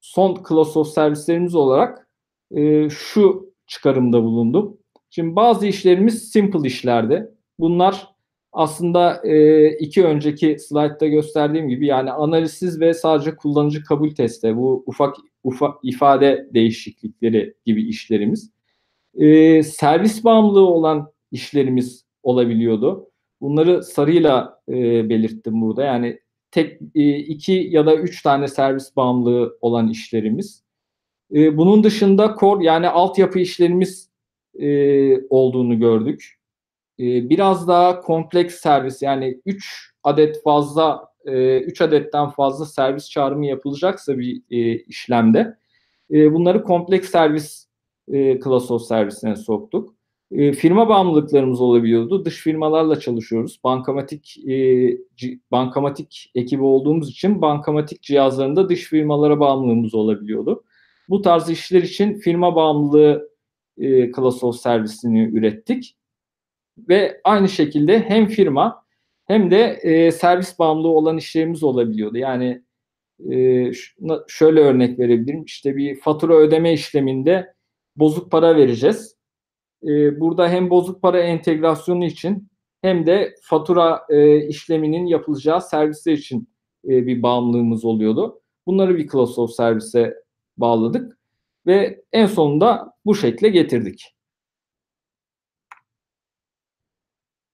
son 0.00 0.42
class 0.48 0.76
of 0.76 0.88
servislerimiz 0.88 1.54
olarak 1.54 2.08
e, 2.50 2.90
şu 2.90 3.52
çıkarımda 3.66 4.22
bulundum. 4.22 4.78
Şimdi 5.10 5.36
bazı 5.36 5.66
işlerimiz 5.66 6.30
simple 6.30 6.68
işlerdi. 6.68 7.28
Bunlar 7.58 8.08
aslında 8.52 9.22
e, 9.24 9.68
iki 9.78 10.04
önceki 10.04 10.56
slaytta 10.58 11.06
gösterdiğim 11.06 11.68
gibi 11.68 11.86
yani 11.86 12.12
analizsiz 12.12 12.80
ve 12.80 12.94
sadece 12.94 13.36
kullanıcı 13.36 13.84
kabul 13.84 14.14
testi 14.14 14.56
bu 14.56 14.82
ufak 14.86 15.16
ufak 15.44 15.78
ifade 15.82 16.48
değişiklikleri 16.54 17.54
gibi 17.66 17.88
işlerimiz. 17.88 18.50
E, 19.14 19.62
servis 19.62 20.24
bağımlılığı 20.24 20.66
olan 20.66 21.12
işlerimiz 21.30 22.04
olabiliyordu. 22.22 23.10
Bunları 23.40 23.82
sarıyla 23.82 24.60
e, 24.68 25.08
belirttim 25.08 25.60
burada. 25.62 25.84
Yani 25.84 26.20
tek 26.50 26.80
e, 26.94 27.16
iki 27.16 27.52
ya 27.52 27.86
da 27.86 27.96
üç 27.96 28.22
tane 28.22 28.48
servis 28.48 28.96
bağımlılığı 28.96 29.58
olan 29.60 29.88
işlerimiz. 29.88 30.62
E, 31.34 31.56
bunun 31.56 31.84
dışında 31.84 32.36
core 32.40 32.64
yani 32.64 32.88
altyapı 32.88 33.38
işlerimiz 33.38 34.10
e, 34.58 34.68
olduğunu 35.28 35.78
gördük. 35.78 36.38
E, 36.98 37.30
biraz 37.30 37.68
daha 37.68 38.00
kompleks 38.00 38.54
servis 38.60 39.02
yani 39.02 39.40
3 39.46 39.92
adet 40.04 40.42
fazla 40.42 41.08
3 41.24 41.80
e, 41.80 41.84
adetten 41.84 42.30
fazla 42.30 42.66
servis 42.66 43.10
çağrımı 43.10 43.46
yapılacaksa 43.46 44.18
bir 44.18 44.42
e, 44.50 44.78
işlemde 44.78 45.56
e, 46.10 46.32
bunları 46.32 46.62
kompleks 46.62 47.10
servis 47.10 47.66
e, 48.12 48.40
class 48.40 48.70
of 48.70 48.82
servisine 48.82 49.36
soktuk. 49.36 49.97
E, 50.32 50.52
firma 50.52 50.88
bağımlılıklarımız 50.88 51.60
olabiliyordu. 51.60 52.24
Dış 52.24 52.42
firmalarla 52.42 53.00
çalışıyoruz. 53.00 53.60
Bankamatik 53.64 54.48
e, 54.48 54.54
bankamatik 55.50 56.30
ekibi 56.34 56.62
olduğumuz 56.62 57.10
için 57.10 57.42
bankamatik 57.42 58.02
cihazlarında 58.02 58.68
dış 58.68 58.84
firmalara 58.84 59.40
bağımlılığımız 59.40 59.94
olabiliyordu. 59.94 60.64
Bu 61.08 61.22
tarz 61.22 61.50
işler 61.50 61.82
için 61.82 62.18
firma 62.18 62.56
bağımlılığı 62.56 63.30
e, 63.78 64.12
class 64.12 64.44
of 64.44 64.56
servisini 64.56 65.22
ürettik 65.24 65.96
ve 66.88 67.20
aynı 67.24 67.48
şekilde 67.48 68.00
hem 68.00 68.26
firma 68.26 68.84
hem 69.26 69.50
de 69.50 69.78
e, 69.82 70.12
servis 70.12 70.58
bağımlılığı 70.58 70.88
olan 70.88 71.16
işlerimiz 71.16 71.62
olabiliyordu. 71.62 72.18
Yani 72.18 72.62
e, 73.30 73.70
şöyle 74.28 74.60
örnek 74.60 74.98
verebilirim. 74.98 75.44
İşte 75.44 75.76
bir 75.76 76.00
fatura 76.00 76.34
ödeme 76.34 76.72
işleminde 76.72 77.54
bozuk 77.96 78.30
para 78.30 78.56
vereceğiz. 78.56 79.17
E, 79.82 80.20
burada 80.20 80.48
hem 80.48 80.70
bozuk 80.70 81.02
para 81.02 81.20
entegrasyonu 81.20 82.04
için 82.04 82.48
hem 82.82 83.06
de 83.06 83.34
fatura 83.42 84.06
e, 84.10 84.46
işleminin 84.46 85.06
yapılacağı 85.06 85.62
servisler 85.62 86.12
için 86.12 86.48
e, 86.84 87.06
bir 87.06 87.22
bağımlılığımız 87.22 87.84
oluyordu. 87.84 88.40
Bunları 88.66 88.96
bir 88.96 89.08
class 89.08 89.38
of 89.38 89.50
servise 89.50 90.14
bağladık 90.56 91.18
ve 91.66 92.02
en 92.12 92.26
sonunda 92.26 92.94
bu 93.04 93.14
şekle 93.14 93.48
getirdik. 93.48 94.14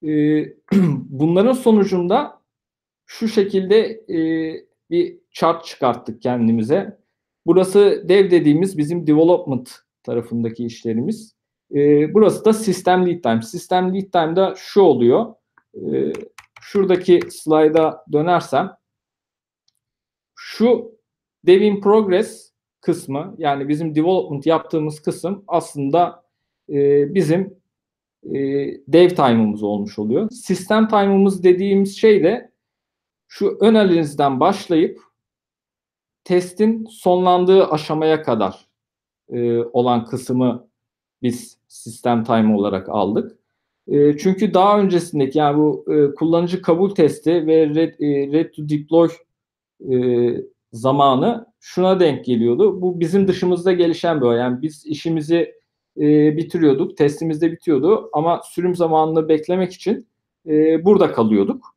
Ee, 0.03 0.53
bunların 1.09 1.53
sonucunda 1.53 2.41
şu 3.05 3.27
şekilde 3.27 4.03
e, 4.09 4.17
bir 4.89 5.19
chart 5.31 5.65
çıkarttık 5.65 6.21
kendimize. 6.21 6.99
Burası 7.45 8.05
dev 8.09 8.31
dediğimiz 8.31 8.77
bizim 8.77 9.07
development 9.07 9.71
tarafındaki 10.03 10.65
işlerimiz. 10.65 11.34
E, 11.71 12.13
burası 12.13 12.45
da 12.45 12.53
system 12.53 13.07
lead 13.07 13.21
time. 13.21 13.41
System 13.41 13.95
lead 13.95 14.11
time'da 14.11 14.53
şu 14.57 14.81
oluyor. 14.81 15.35
E, 15.75 16.13
şuradaki 16.61 17.19
slayda 17.29 18.05
dönersem 18.11 18.77
şu 20.35 20.95
dev 21.45 21.61
in 21.61 21.81
progress 21.81 22.51
kısmı 22.81 23.35
yani 23.37 23.69
bizim 23.69 23.95
development 23.95 24.45
yaptığımız 24.45 25.01
kısım 25.01 25.43
aslında 25.47 26.23
e, 26.69 27.13
bizim 27.13 27.59
e, 28.23 28.39
dev 28.87 29.09
time'ımız 29.09 29.63
olmuş 29.63 29.99
oluyor. 29.99 30.29
Sistem 30.29 30.87
time'ımız 30.87 31.43
dediğimiz 31.43 31.97
şey 31.97 32.23
de 32.23 32.51
şu 33.27 33.57
ön 33.61 33.75
analizden 33.75 34.39
başlayıp 34.39 34.99
testin 36.23 36.85
sonlandığı 36.85 37.67
aşamaya 37.67 38.23
kadar 38.23 38.67
e, 39.29 39.59
olan 39.59 40.05
kısmı 40.05 40.67
biz 41.21 41.57
sistem 41.67 42.23
time 42.23 42.55
olarak 42.55 42.89
aldık. 42.89 43.37
E, 43.87 44.17
çünkü 44.17 44.53
daha 44.53 44.79
öncesindeki 44.79 45.37
yani 45.37 45.57
bu 45.57 45.85
e, 45.93 46.15
kullanıcı 46.15 46.61
kabul 46.61 46.89
testi 46.89 47.47
ve 47.47 47.69
red, 47.69 47.99
e, 47.99 48.31
red 48.31 48.53
to 48.53 48.69
deploy 48.69 49.09
zamanı 50.71 51.45
şuna 51.59 51.99
denk 51.99 52.25
geliyordu. 52.25 52.81
Bu 52.81 52.99
bizim 52.99 53.27
dışımızda 53.27 53.71
gelişen 53.71 54.21
bir 54.21 54.25
olay. 54.25 54.37
Yani 54.37 54.61
biz 54.61 54.85
işimizi 54.85 55.55
bitiriyorduk, 56.37 56.97
testimiz 56.97 57.41
de 57.41 57.51
bitiyordu 57.51 58.09
ama 58.13 58.41
sürüm 58.45 58.75
zamanını 58.75 59.29
beklemek 59.29 59.73
için 59.73 60.07
burada 60.85 61.11
kalıyorduk. 61.11 61.75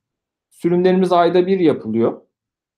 Sürümlerimiz 0.50 1.12
ayda 1.12 1.46
bir 1.46 1.60
yapılıyor 1.60 2.20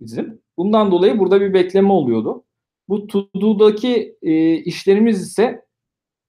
bizim. 0.01 0.41
Bundan 0.57 0.91
dolayı 0.91 1.19
burada 1.19 1.41
bir 1.41 1.55
bekleme 1.55 1.93
oluyordu. 1.93 2.45
Bu 2.89 3.07
to-do'daki 3.07 4.17
e, 4.23 4.55
işlerimiz 4.55 5.23
ise 5.23 5.65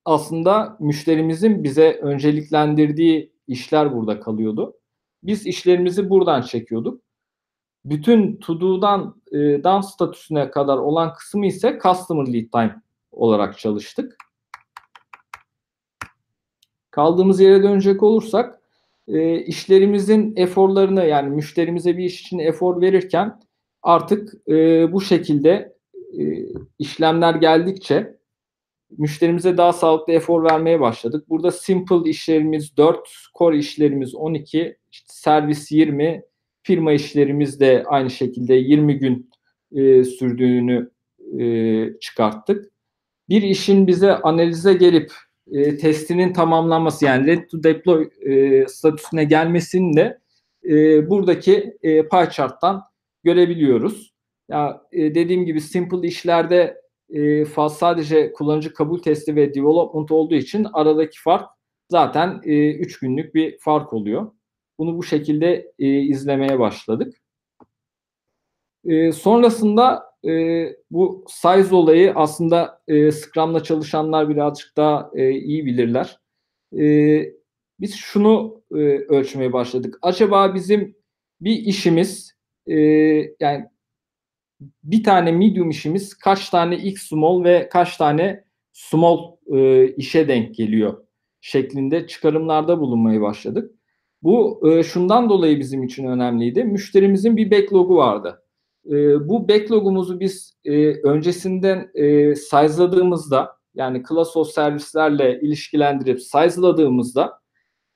aslında 0.04 0.76
müşterimizin 0.80 1.64
bize 1.64 1.92
önceliklendirdiği 2.02 3.32
işler 3.48 3.94
burada 3.94 4.20
kalıyordu. 4.20 4.74
Biz 5.22 5.46
işlerimizi 5.46 6.10
buradan 6.10 6.42
çekiyorduk. 6.42 7.02
Bütün 7.84 8.36
to-do'dan 8.36 9.22
e, 9.32 9.38
done 9.38 9.82
statüsüne 9.82 10.50
kadar 10.50 10.78
olan 10.78 11.14
kısmı 11.14 11.46
ise 11.46 11.78
customer 11.82 12.32
lead 12.32 12.50
time 12.52 12.82
olarak 13.12 13.58
çalıştık. 13.58 14.16
Kaldığımız 16.90 17.40
yere 17.40 17.62
dönecek 17.62 18.02
olursak 18.02 18.60
e, 19.08 19.38
işlerimizin 19.38 20.36
eforlarını 20.36 21.06
yani 21.06 21.30
müşterimize 21.30 21.98
bir 21.98 22.04
iş 22.04 22.20
için 22.20 22.38
efor 22.38 22.80
verirken 22.80 23.40
artık 23.82 24.48
e, 24.48 24.92
bu 24.92 25.00
şekilde 25.00 25.76
e, 26.18 26.22
işlemler 26.78 27.34
geldikçe 27.34 28.16
müşterimize 28.98 29.56
daha 29.56 29.72
sağlıklı 29.72 30.12
efor 30.12 30.44
vermeye 30.44 30.80
başladık. 30.80 31.28
Burada 31.28 31.50
simple 31.50 32.10
işlerimiz 32.10 32.76
4, 32.76 32.98
core 33.38 33.58
işlerimiz 33.58 34.14
12, 34.14 34.76
işte 34.90 35.06
servis 35.08 35.72
20, 35.72 36.22
firma 36.62 36.92
işlerimiz 36.92 37.60
de 37.60 37.84
aynı 37.86 38.10
şekilde 38.10 38.54
20 38.54 38.98
gün 38.98 39.30
e, 39.72 40.04
sürdüğünü 40.04 40.90
e, 41.38 41.44
çıkarttık. 42.00 42.72
Bir 43.28 43.42
işin 43.42 43.86
bize 43.86 44.12
analize 44.12 44.74
gelip 44.74 45.12
e, 45.52 45.76
testinin 45.76 46.32
tamamlanması 46.32 47.04
yani 47.04 47.26
ready 47.26 47.46
to 47.46 47.62
deploy 47.62 48.10
e, 48.20 48.64
statüsüne 48.68 49.24
gelmesini 49.24 49.96
de 49.96 50.18
e, 50.68 51.10
buradaki 51.10 51.76
e, 51.82 52.08
pie 52.08 52.28
chart'tan 52.32 52.82
görebiliyoruz. 53.24 54.12
Ya 54.48 54.82
e, 54.92 55.14
dediğim 55.14 55.46
gibi 55.46 55.60
simple 55.60 56.08
işlerde 56.08 56.81
e, 57.12 57.44
sadece 57.68 58.32
kullanıcı 58.32 58.74
kabul 58.74 58.98
testi 58.98 59.36
ve 59.36 59.54
development 59.54 60.10
olduğu 60.10 60.34
için 60.34 60.66
aradaki 60.72 61.20
fark 61.20 61.50
zaten 61.90 62.40
3 62.44 62.46
e, 62.46 62.72
üç 62.72 62.98
günlük 62.98 63.34
bir 63.34 63.58
fark 63.58 63.92
oluyor. 63.92 64.32
Bunu 64.78 64.98
bu 64.98 65.02
şekilde 65.02 65.72
e, 65.78 66.00
izlemeye 66.00 66.58
başladık. 66.58 67.14
E, 68.84 69.12
sonrasında 69.12 70.12
e, 70.28 70.66
bu 70.90 71.24
size 71.28 71.74
olayı 71.74 72.12
aslında 72.14 72.82
e, 72.88 73.12
Scrum'la 73.12 73.62
çalışanlar 73.62 74.28
birazcık 74.28 74.76
daha 74.76 75.10
e, 75.14 75.30
iyi 75.30 75.66
bilirler. 75.66 76.20
E, 76.78 76.84
biz 77.80 77.94
şunu 77.94 78.62
e, 78.70 78.76
ölçmeye 79.08 79.52
başladık. 79.52 79.98
Acaba 80.02 80.54
bizim 80.54 80.96
bir 81.40 81.52
işimiz 81.52 82.32
e, 82.66 82.76
yani 83.40 83.71
bir 84.84 85.04
tane 85.04 85.32
medium 85.32 85.70
işimiz 85.70 86.14
kaç 86.14 86.50
tane 86.50 86.76
X 86.76 87.02
small 87.08 87.44
ve 87.44 87.68
kaç 87.72 87.96
tane 87.96 88.44
small 88.72 89.18
e, 89.52 89.86
işe 89.88 90.28
denk 90.28 90.54
geliyor 90.54 91.04
şeklinde 91.40 92.06
çıkarımlarda 92.06 92.80
bulunmaya 92.80 93.20
başladık. 93.20 93.74
Bu 94.22 94.60
e, 94.70 94.82
şundan 94.82 95.28
dolayı 95.28 95.58
bizim 95.58 95.82
için 95.82 96.06
önemliydi. 96.06 96.64
Müşterimizin 96.64 97.36
bir 97.36 97.50
backlog'u 97.50 97.96
vardı. 97.96 98.42
E, 98.86 99.28
bu 99.28 99.48
backlog'umuzu 99.48 100.20
biz 100.20 100.56
e, 100.64 100.92
öncesinden 100.92 101.90
e, 101.94 102.34
size'ladığımızda 102.34 103.56
yani 103.74 104.02
class 104.08 104.36
of 104.36 104.48
servislerle 104.48 105.40
ilişkilendirip 105.40 106.20
size'ladığımızda 106.20 107.42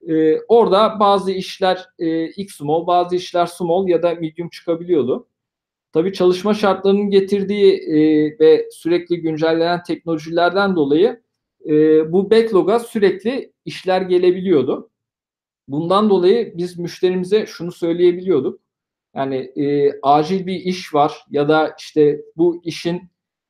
e, 0.08 0.40
orada 0.48 1.00
bazı 1.00 1.32
işler 1.32 1.88
e, 1.98 2.26
X 2.28 2.56
small, 2.56 2.86
bazı 2.86 3.16
işler 3.16 3.46
small 3.46 3.88
ya 3.88 4.02
da 4.02 4.14
medium 4.14 4.48
çıkabiliyordu. 4.48 5.28
Tabii 5.96 6.12
çalışma 6.12 6.54
şartlarının 6.54 7.10
getirdiği 7.10 7.72
e, 7.72 7.98
ve 8.38 8.68
sürekli 8.72 9.20
güncellenen 9.20 9.82
teknolojilerden 9.82 10.76
dolayı 10.76 11.22
e, 11.66 11.72
bu 12.12 12.30
backlog'a 12.30 12.78
sürekli 12.78 13.52
işler 13.64 14.02
gelebiliyordu. 14.02 14.90
Bundan 15.68 16.10
dolayı 16.10 16.52
biz 16.56 16.78
müşterimize 16.78 17.46
şunu 17.46 17.72
söyleyebiliyorduk. 17.72 18.60
Yani 19.14 19.36
e, 19.36 19.92
acil 20.02 20.46
bir 20.46 20.54
iş 20.54 20.94
var 20.94 21.24
ya 21.30 21.48
da 21.48 21.74
işte 21.78 22.20
bu 22.36 22.60
işin 22.64 23.02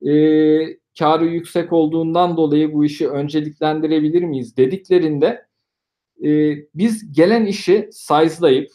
e, 0.07 0.13
karı 0.99 1.27
yüksek 1.27 1.73
olduğundan 1.73 2.37
dolayı 2.37 2.73
bu 2.73 2.85
işi 2.85 3.09
önceliklendirebilir 3.09 4.23
miyiz 4.23 4.57
dediklerinde 4.57 5.47
e, 6.25 6.57
biz 6.75 7.13
gelen 7.13 7.47
işi 7.47 7.89
size'layıp 7.93 8.71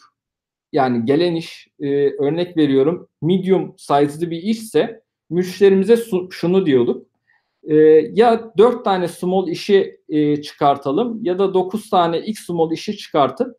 yani 0.72 1.04
gelen 1.04 1.34
iş 1.34 1.68
e, 1.80 2.10
örnek 2.10 2.56
veriyorum 2.56 3.08
medium 3.22 3.74
size'lı 3.78 4.30
bir 4.30 4.42
işse 4.42 5.02
müşterimize 5.30 5.96
su, 5.96 6.28
şunu 6.30 6.66
diyorduk. 6.66 7.06
E, 7.64 7.74
ya 8.12 8.52
4 8.58 8.84
tane 8.84 9.08
small 9.08 9.48
işi 9.48 10.00
e, 10.08 10.42
çıkartalım 10.42 11.24
ya 11.24 11.38
da 11.38 11.54
9 11.54 11.90
tane 11.90 12.20
x 12.20 12.46
small 12.46 12.72
işi 12.72 12.96
çıkartıp 12.96 13.56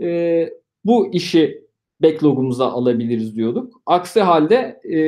e, 0.00 0.48
bu 0.84 1.12
işi 1.12 1.64
backlog'umuza 2.02 2.66
alabiliriz 2.70 3.36
diyorduk. 3.36 3.82
Aksi 3.86 4.20
halde 4.20 4.80
e, 4.94 4.98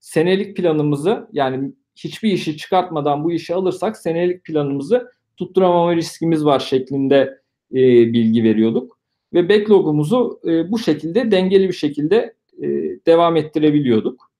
senelik 0.00 0.56
planımızı 0.56 1.28
yani 1.32 1.72
hiçbir 1.96 2.32
işi 2.32 2.56
çıkartmadan 2.56 3.24
bu 3.24 3.32
işi 3.32 3.54
alırsak 3.54 3.96
senelik 3.96 4.44
planımızı 4.44 5.08
tutturamama 5.36 5.96
riskimiz 5.96 6.44
var 6.44 6.60
şeklinde 6.60 7.40
e, 7.72 7.76
bilgi 8.12 8.44
veriyorduk 8.44 8.97
ve 9.32 9.48
backlog'umuzu 9.48 10.40
e, 10.44 10.70
bu 10.70 10.78
şekilde 10.78 11.30
dengeli 11.30 11.68
bir 11.68 11.72
şekilde 11.72 12.34
e, 12.62 12.66
devam 13.06 13.36
ettirebiliyorduk. 13.36 14.30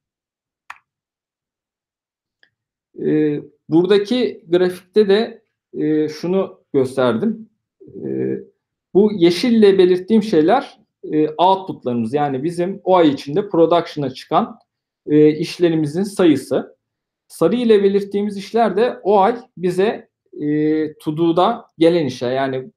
E, 3.06 3.40
buradaki 3.68 4.44
grafikte 4.48 5.08
de 5.08 5.42
e, 5.74 6.08
şunu 6.08 6.60
gösterdim. 6.72 7.48
E, 8.04 8.38
bu 8.94 9.12
yeşille 9.12 9.78
belirttiğim 9.78 10.22
şeyler 10.22 10.78
e, 11.12 11.28
outputlarımız 11.28 12.14
yani 12.14 12.44
bizim 12.44 12.80
o 12.84 12.96
ay 12.96 13.08
içinde 13.08 13.48
production'a 13.48 14.10
çıkan 14.10 14.58
e, 15.06 15.28
işlerimizin 15.28 16.02
sayısı. 16.02 16.78
Sarı 17.28 17.56
ile 17.56 17.82
belirttiğimiz 17.82 18.36
işler 18.36 18.76
de 18.76 18.98
o 19.02 19.20
ay 19.20 19.36
bize 19.56 20.08
e, 20.40 20.94
to 20.94 21.64
gelen 21.78 22.06
işe 22.06 22.26
yani 22.26 22.70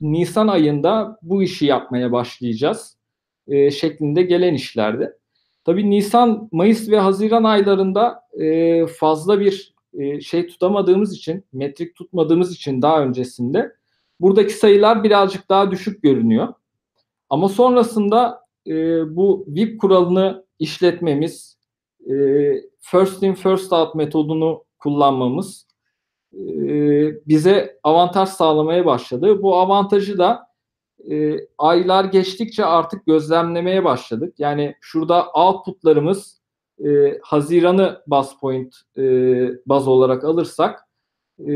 Nisan 0.00 0.48
ayında 0.48 1.18
bu 1.22 1.42
işi 1.42 1.66
yapmaya 1.66 2.12
başlayacağız 2.12 2.96
e, 3.48 3.70
şeklinde 3.70 4.22
gelen 4.22 4.54
işlerdi. 4.54 5.12
Tabii 5.64 5.90
Nisan, 5.90 6.48
Mayıs 6.52 6.88
ve 6.90 6.98
Haziran 6.98 7.44
aylarında 7.44 8.20
e, 8.40 8.86
fazla 8.86 9.40
bir 9.40 9.74
e, 9.94 10.20
şey 10.20 10.46
tutamadığımız 10.46 11.16
için, 11.16 11.44
metrik 11.52 11.94
tutmadığımız 11.94 12.54
için 12.54 12.82
daha 12.82 13.02
öncesinde 13.02 13.72
buradaki 14.20 14.52
sayılar 14.52 15.04
birazcık 15.04 15.48
daha 15.48 15.70
düşük 15.70 16.02
görünüyor. 16.02 16.54
Ama 17.30 17.48
sonrasında 17.48 18.46
e, 18.66 18.72
bu 19.16 19.44
VIP 19.48 19.80
kuralını 19.80 20.44
işletmemiz, 20.58 21.58
e, 22.10 22.14
first 22.80 23.22
in 23.22 23.34
first 23.34 23.72
out 23.72 23.94
metodunu 23.94 24.64
kullanmamız 24.78 25.65
bize 27.26 27.78
avantaj 27.82 28.28
sağlamaya 28.28 28.86
başladı. 28.86 29.42
Bu 29.42 29.56
avantajı 29.56 30.18
da 30.18 30.46
e, 31.10 31.36
aylar 31.58 32.04
geçtikçe 32.04 32.64
artık 32.64 33.06
gözlemlemeye 33.06 33.84
başladık. 33.84 34.34
Yani 34.38 34.74
şurada 34.80 35.26
outputlarımız 35.30 36.40
e, 36.84 37.18
Haziran'ı 37.22 38.02
baz 38.06 38.40
point 38.40 38.76
e, 38.98 39.02
baz 39.66 39.88
olarak 39.88 40.24
alırsak 40.24 40.88
e, 41.38 41.52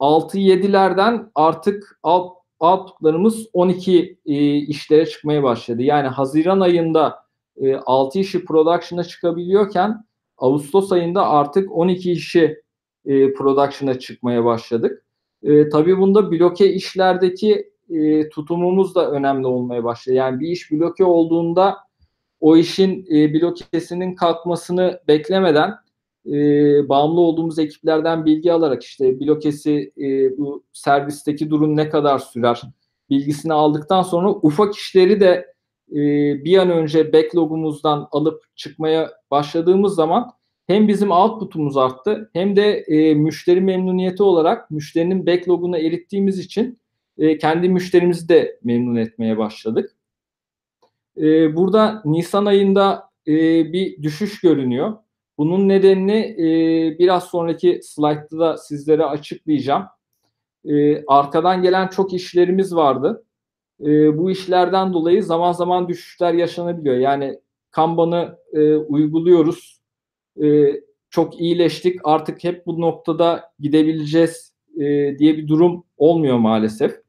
6-7'lerden 0.00 1.30
artık 1.34 2.00
out, 2.02 2.32
outputlarımız 2.60 3.46
12 3.52 4.18
e, 4.26 4.56
işlere 4.56 5.06
çıkmaya 5.06 5.42
başladı. 5.42 5.82
Yani 5.82 6.08
Haziran 6.08 6.60
ayında 6.60 7.18
e, 7.56 7.76
6 7.76 8.18
işi 8.18 8.44
production'a 8.44 9.04
çıkabiliyorken 9.04 10.04
Ağustos 10.38 10.92
ayında 10.92 11.28
artık 11.28 11.72
12 11.72 12.12
işi 12.12 12.62
e, 13.08 13.32
production'a 13.32 13.98
çıkmaya 13.98 14.44
başladık. 14.44 15.04
E, 15.42 15.68
tabii 15.68 15.98
bunda 15.98 16.30
bloke 16.30 16.72
işlerdeki 16.72 17.70
e, 17.90 18.28
tutumumuz 18.28 18.94
da 18.94 19.10
önemli 19.10 19.46
olmaya 19.46 19.84
başladı. 19.84 20.16
Yani 20.16 20.40
bir 20.40 20.48
iş 20.48 20.72
bloke 20.72 21.04
olduğunda 21.04 21.76
o 22.40 22.56
işin 22.56 23.06
e, 23.14 23.34
blokesinin 23.34 24.14
kalkmasını 24.14 25.00
beklemeden 25.08 25.74
e, 26.26 26.32
bağımlı 26.88 27.20
olduğumuz 27.20 27.58
ekiplerden 27.58 28.24
bilgi 28.24 28.52
alarak 28.52 28.82
işte 28.84 29.20
blokesi 29.20 29.92
e, 29.98 30.38
bu 30.38 30.64
servisteki 30.72 31.50
durum 31.50 31.76
ne 31.76 31.88
kadar 31.88 32.18
sürer 32.18 32.62
bilgisini 33.10 33.52
aldıktan 33.52 34.02
sonra 34.02 34.30
ufak 34.30 34.74
işleri 34.74 35.20
de 35.20 35.54
e, 35.92 35.96
bir 36.44 36.58
an 36.58 36.70
önce 36.70 37.12
backlogumuzdan 37.12 38.08
alıp 38.10 38.44
çıkmaya 38.56 39.10
başladığımız 39.30 39.94
zaman 39.94 40.30
hem 40.68 40.88
bizim 40.88 41.10
output'umuz 41.10 41.76
arttı 41.76 42.30
hem 42.32 42.56
de 42.56 42.78
e, 42.78 43.14
müşteri 43.14 43.60
memnuniyeti 43.60 44.22
olarak 44.22 44.70
müşterinin 44.70 45.26
backlogunu 45.26 45.78
erittiğimiz 45.78 46.38
için 46.38 46.78
e, 47.18 47.38
kendi 47.38 47.68
müşterimizi 47.68 48.28
de 48.28 48.58
memnun 48.64 48.96
etmeye 48.96 49.38
başladık. 49.38 49.96
E, 51.16 51.56
burada 51.56 52.02
Nisan 52.04 52.46
ayında 52.46 53.10
e, 53.26 53.32
bir 53.72 54.02
düşüş 54.02 54.40
görünüyor. 54.40 54.96
Bunun 55.38 55.68
nedenini 55.68 56.36
e, 56.38 56.98
biraz 56.98 57.24
sonraki 57.24 57.80
slaytta 57.82 58.38
da 58.38 58.56
sizlere 58.56 59.04
açıklayacağım. 59.04 59.84
E, 60.64 61.04
arkadan 61.06 61.62
gelen 61.62 61.88
çok 61.88 62.12
işlerimiz 62.12 62.74
vardı. 62.74 63.24
E, 63.80 64.18
bu 64.18 64.30
işlerden 64.30 64.92
dolayı 64.92 65.22
zaman 65.22 65.52
zaman 65.52 65.88
düşüşler 65.88 66.34
yaşanabiliyor. 66.34 66.96
Yani 66.96 67.40
Kanban'ı 67.70 68.38
e, 68.52 68.76
uyguluyoruz. 68.76 69.77
E, 70.42 70.80
çok 71.10 71.40
iyileştik. 71.40 72.00
Artık 72.04 72.44
hep 72.44 72.66
bu 72.66 72.80
noktada 72.80 73.52
gidebileceğiz 73.60 74.52
e, 74.76 75.18
diye 75.18 75.36
bir 75.36 75.48
durum 75.48 75.84
olmuyor 75.96 76.38
maalesef. 76.38 77.00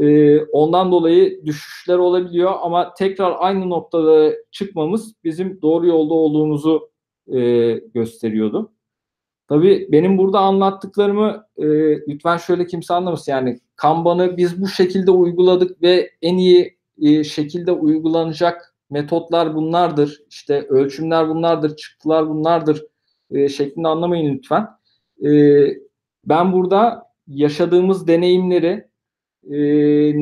E, 0.00 0.38
ondan 0.40 0.92
dolayı 0.92 1.44
düşüşler 1.46 1.98
olabiliyor 1.98 2.52
ama 2.62 2.94
tekrar 2.94 3.34
aynı 3.38 3.70
noktada 3.70 4.34
çıkmamız 4.50 5.14
bizim 5.24 5.62
doğru 5.62 5.86
yolda 5.86 6.14
olduğumuzu 6.14 6.90
e, 7.32 7.72
gösteriyordu. 7.94 8.72
Tabii 9.48 9.88
benim 9.92 10.18
burada 10.18 10.40
anlattıklarımı 10.40 11.46
e, 11.56 11.66
lütfen 12.08 12.36
şöyle 12.36 12.66
kimse 12.66 12.94
anlamasın. 12.94 13.32
Yani 13.32 13.60
Kanban'ı 13.76 14.36
biz 14.36 14.62
bu 14.62 14.68
şekilde 14.68 15.10
uyguladık 15.10 15.82
ve 15.82 16.10
en 16.22 16.36
iyi 16.36 16.78
e, 17.02 17.24
şekilde 17.24 17.72
uygulanacak 17.72 18.69
metotlar 18.90 19.54
bunlardır. 19.54 20.22
İşte 20.30 20.66
ölçümler 20.68 21.28
bunlardır, 21.28 21.76
çıktılar 21.76 22.28
bunlardır 22.28 22.86
e, 23.30 23.48
şeklinde 23.48 23.88
anlamayın 23.88 24.34
lütfen. 24.34 24.68
E, 25.24 25.30
ben 26.24 26.52
burada 26.52 27.02
yaşadığımız 27.26 28.06
deneyimleri, 28.06 28.88
e, 29.50 29.58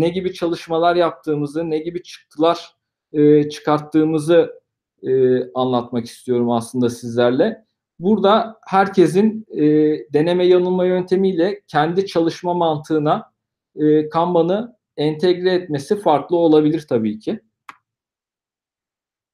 ne 0.00 0.08
gibi 0.08 0.34
çalışmalar 0.34 0.96
yaptığımızı, 0.96 1.70
ne 1.70 1.78
gibi 1.78 2.02
çıktılar 2.02 2.72
e, 3.12 3.48
çıkarttığımızı 3.48 4.60
e, 5.02 5.42
anlatmak 5.52 6.06
istiyorum 6.06 6.50
aslında 6.50 6.90
sizlerle. 6.90 7.64
Burada 7.98 8.60
herkesin 8.66 9.46
e, 9.50 9.64
deneme 10.12 10.46
yanılma 10.46 10.86
yöntemiyle 10.86 11.60
kendi 11.66 12.06
çalışma 12.06 12.54
mantığına 12.54 13.32
e, 13.76 14.08
Kanban'ı 14.08 14.76
entegre 14.96 15.52
etmesi 15.52 16.00
farklı 16.00 16.36
olabilir 16.36 16.86
tabii 16.88 17.18
ki. 17.18 17.40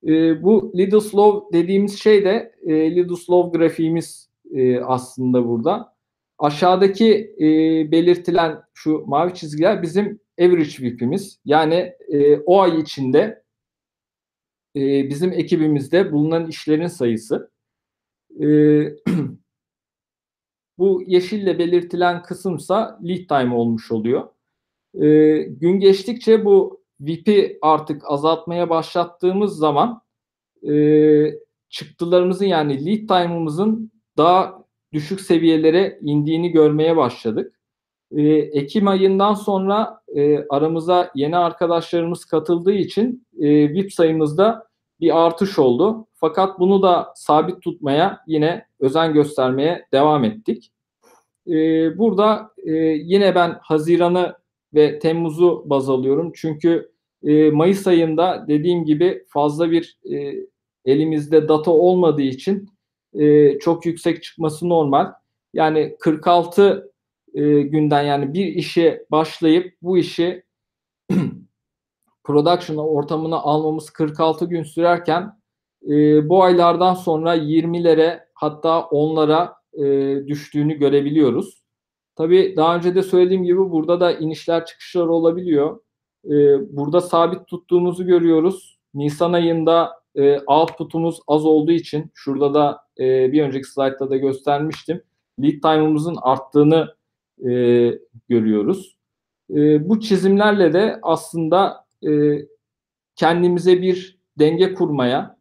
E, 0.07 0.43
bu 0.43 0.73
Lidl 0.77 1.53
dediğimiz 1.53 1.99
şey 1.99 2.25
de 2.25 2.55
e, 2.67 2.97
Lidl 2.97 3.51
grafiğimiz 3.53 4.31
e, 4.55 4.81
aslında 4.81 5.49
burada. 5.49 5.95
Aşağıdaki 6.39 7.35
e, 7.39 7.47
belirtilen 7.91 8.63
şu 8.75 9.05
mavi 9.07 9.35
çizgiler 9.35 9.83
bizim 9.83 10.21
average 10.41 10.71
VIP'imiz. 10.81 11.41
Yani 11.45 11.93
e, 12.09 12.37
o 12.37 12.61
ay 12.61 12.81
içinde 12.81 13.43
e, 14.77 15.09
bizim 15.09 15.33
ekibimizde 15.33 16.13
bulunan 16.13 16.47
işlerin 16.47 16.87
sayısı. 16.87 17.51
E, 18.41 18.47
bu 20.79 21.03
yeşille 21.07 21.59
belirtilen 21.59 22.23
kısımsa 22.23 23.01
lead 23.05 23.27
time 23.29 23.55
olmuş 23.55 23.93
oluyor. 23.93 24.29
E, 24.95 25.39
gün 25.43 25.81
geçtikçe 25.81 26.45
bu 26.45 26.84
VIP'i 27.01 27.59
artık 27.63 28.03
azaltmaya 28.07 28.71
başlattığımız 28.71 29.57
zaman 29.57 30.03
e, 30.69 30.75
çıktılarımızın 31.69 32.47
yani 32.47 32.87
lead 32.87 33.09
time'ımızın 33.09 33.93
daha 34.17 34.65
düşük 34.93 35.21
seviyelere 35.21 35.99
indiğini 36.03 36.51
görmeye 36.51 36.97
başladık. 36.97 37.61
E, 38.11 38.23
Ekim 38.33 38.89
ayından 38.89 39.35
sonra 39.35 40.01
e, 40.15 40.49
aramıza 40.49 41.11
yeni 41.15 41.37
arkadaşlarımız 41.37 42.25
katıldığı 42.25 42.73
için 42.73 43.27
e, 43.41 43.75
VIP 43.75 43.93
sayımızda 43.93 44.67
bir 45.01 45.27
artış 45.27 45.59
oldu. 45.59 46.07
Fakat 46.15 46.59
bunu 46.61 46.83
da 46.83 47.13
sabit 47.17 47.63
tutmaya 47.63 48.21
yine 48.27 48.67
özen 48.81 49.13
göstermeye 49.13 49.87
devam 49.93 50.25
ettik. 50.25 50.73
E, 51.47 51.53
burada 51.99 52.51
e, 52.67 52.73
yine 52.87 53.35
ben 53.35 53.59
Haziran'ı 53.63 54.37
ve 54.75 54.99
Temmuz'u 54.99 55.63
baz 55.67 55.91
alıyorum. 55.91 56.33
Çünkü 56.35 56.93
e, 57.23 57.51
Mayıs 57.51 57.87
ayında 57.87 58.45
dediğim 58.49 58.85
gibi 58.85 59.25
fazla 59.29 59.71
bir 59.71 59.99
e, 60.13 60.35
elimizde 60.85 61.49
data 61.49 61.71
olmadığı 61.71 62.23
için 62.23 62.69
e, 63.15 63.59
çok 63.59 63.87
yüksek 63.87 64.23
çıkması 64.23 64.69
normal. 64.69 65.13
Yani 65.55 65.97
46 66.01 66.93
e, 67.35 67.63
günden 67.63 68.03
yani 68.03 68.35
bir 68.35 68.47
işe 68.47 69.07
başlayıp 69.11 69.75
bu 69.83 69.99
işi 69.99 70.43
production 72.25 72.77
ortamına 72.77 73.37
almamız 73.37 73.91
46 73.91 74.45
gün 74.45 74.63
sürerken 74.63 75.39
e, 75.89 76.29
bu 76.29 76.43
aylardan 76.43 76.95
sonra 76.95 77.37
20'lere 77.37 78.21
hatta 78.35 78.79
10'lara 78.79 79.53
e, 79.75 80.27
düştüğünü 80.27 80.75
görebiliyoruz. 80.75 81.64
Tabii 82.17 82.55
daha 82.57 82.77
önce 82.77 82.95
de 82.95 83.03
söylediğim 83.03 83.45
gibi 83.45 83.59
burada 83.59 84.01
da 84.01 84.13
inişler 84.13 84.67
çıkışlar 84.67 85.07
olabiliyor. 85.07 85.81
E, 86.25 86.31
burada 86.77 87.01
sabit 87.01 87.47
tuttuğumuzu 87.47 88.07
görüyoruz. 88.07 88.79
Nisan 88.95 89.33
ayında 89.33 90.05
e, 90.15 90.39
output'umuz 90.41 91.21
az 91.27 91.47
olduğu 91.47 91.73
için 91.73 92.11
şurada 92.15 92.55
da 92.55 92.81
e, 92.99 93.33
bir 93.33 93.43
önceki 93.43 93.69
slaytta 93.69 94.11
da 94.11 94.17
göstermiştim. 94.17 95.03
Lead 95.43 95.61
time'ımızın 95.61 96.17
arttığını 96.23 96.95
e, 97.39 97.51
görüyoruz. 98.29 98.97
E, 99.51 99.89
bu 99.89 100.01
çizimlerle 100.01 100.73
de 100.73 100.99
aslında 101.03 101.85
kendimize 103.17 103.83
bir 103.83 104.19
denge 104.39 104.75
kurmaya, 104.75 105.37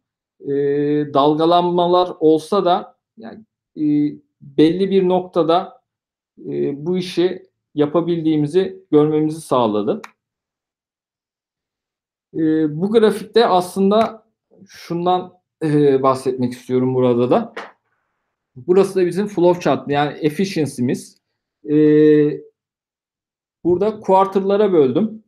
dalgalanmalar 1.14 2.10
olsa 2.20 2.66
da 2.66 2.96
yani 3.18 3.44
belli 4.42 4.92
bir 4.92 5.10
noktada 5.10 5.83
e, 6.40 6.86
bu 6.86 6.98
işi 6.98 7.44
yapabildiğimizi 7.76 8.84
görmemizi 8.92 9.42
sağladı. 9.42 10.02
E, 12.34 12.40
bu 12.82 12.92
grafikte 12.92 13.48
aslında 13.48 14.28
şundan 14.68 15.34
e, 15.64 16.04
bahsetmek 16.04 16.54
istiyorum 16.54 16.96
burada 16.96 17.30
da. 17.30 17.54
Burası 18.56 18.96
da 18.96 19.06
bizim 19.06 19.28
flow 19.28 19.62
chart 19.62 19.90
yani 19.90 20.18
efficiency'miz. 20.20 21.18
E, 21.70 21.76
burada 23.64 24.00
quarter'lara 24.00 24.74
böldüm. 24.74 25.24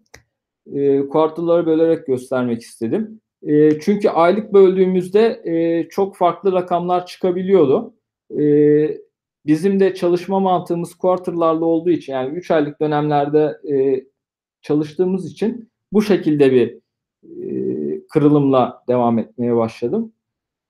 E, 0.74 1.08
quarter'lara 1.08 1.66
bölerek 1.66 2.08
göstermek 2.08 2.62
istedim. 2.62 3.22
E, 3.44 3.80
çünkü 3.80 4.10
aylık 4.10 4.54
böldüğümüzde 4.54 5.42
e, 5.46 5.90
çok 5.90 6.18
farklı 6.18 6.52
rakamlar 6.52 7.06
çıkabiliyordu. 7.06 7.94
E, 8.40 9.05
bizim 9.46 9.80
de 9.80 9.96
çalışma 9.96 10.40
mantığımız 10.40 10.96
quarter'larla 10.96 11.66
olduğu 11.66 11.90
için 11.90 12.14
yani 12.14 12.38
3 12.38 12.52
aylık 12.52 12.80
dönemlerde 12.80 13.58
e, 13.74 14.06
çalıştığımız 14.62 15.32
için 15.32 15.70
bu 15.92 16.02
şekilde 16.02 16.52
bir 16.52 16.80
e, 17.24 18.08
kırılımla 18.08 18.84
devam 18.88 19.20
etmeye 19.20 19.56
başladım. 19.56 20.14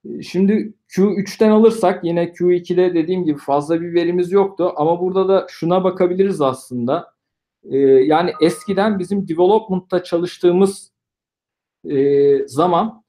E, 0.05 0.21
şimdi 0.21 0.73
Q3'ten 0.89 1.49
alırsak 1.49 2.03
yine 2.03 2.23
Q2'de 2.23 2.93
dediğim 2.93 3.25
gibi 3.25 3.37
fazla 3.37 3.81
bir 3.81 3.93
verimiz 3.93 4.31
yoktu 4.31 4.73
ama 4.75 5.01
burada 5.01 5.27
da 5.27 5.47
şuna 5.49 5.83
bakabiliriz 5.83 6.41
aslında. 6.41 7.15
E, 7.63 7.77
yani 7.77 8.31
eskiden 8.41 8.99
bizim 8.99 9.27
development'ta 9.27 10.03
çalıştığımız 10.03 10.91
e, 11.89 12.47
zaman 12.47 13.03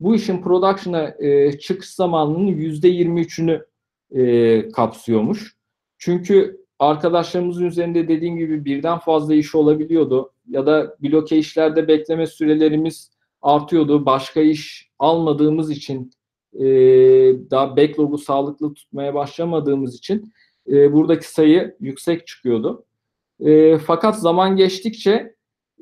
bu 0.00 0.14
işin 0.14 0.42
production'a 0.42 1.14
e, 1.18 1.58
çıkış 1.58 1.90
zamanının 1.90 2.48
%23'ünü 2.48 3.71
e, 4.14 4.68
kapsıyormuş. 4.68 5.56
Çünkü 5.98 6.62
arkadaşlarımızın 6.78 7.64
üzerinde 7.64 8.08
dediğim 8.08 8.36
gibi 8.36 8.64
birden 8.64 8.98
fazla 8.98 9.34
iş 9.34 9.54
olabiliyordu 9.54 10.32
ya 10.48 10.66
da 10.66 10.96
bloke 11.02 11.36
işlerde 11.36 11.88
bekleme 11.88 12.26
sürelerimiz 12.26 13.10
artıyordu. 13.42 14.06
Başka 14.06 14.40
iş 14.40 14.90
almadığımız 14.98 15.70
için 15.70 16.10
e, 16.54 16.64
daha 17.50 17.76
backlog'u 17.76 18.18
sağlıklı 18.18 18.74
tutmaya 18.74 19.14
başlamadığımız 19.14 19.94
için 19.94 20.32
e, 20.68 20.92
buradaki 20.92 21.32
sayı 21.32 21.76
yüksek 21.80 22.26
çıkıyordu. 22.26 22.84
E, 23.40 23.78
fakat 23.78 24.18
zaman 24.18 24.56
geçtikçe 24.56 25.34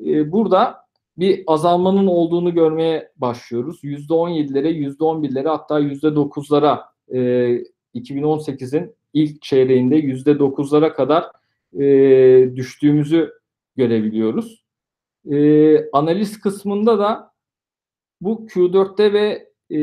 e, 0.06 0.32
burada 0.32 0.80
bir 1.18 1.44
azalmanın 1.46 2.06
olduğunu 2.06 2.54
görmeye 2.54 3.12
başlıyoruz. 3.16 3.84
%17'lere, 3.84 4.96
%11'lere 4.98 5.48
hatta 5.48 5.80
%9'lara 5.80 6.80
e, 7.14 7.18
2018'in 7.94 8.94
ilk 9.12 9.42
çeyreğinde 9.42 10.00
%9'lara 10.00 10.94
kadar 10.94 11.24
e, 11.80 12.56
düştüğümüzü 12.56 13.32
görebiliyoruz. 13.76 14.64
E, 15.30 15.90
analiz 15.90 16.40
kısmında 16.40 16.98
da 16.98 17.32
bu 18.20 18.46
Q4'te 18.46 19.12
ve 19.12 19.48
e, 19.70 19.76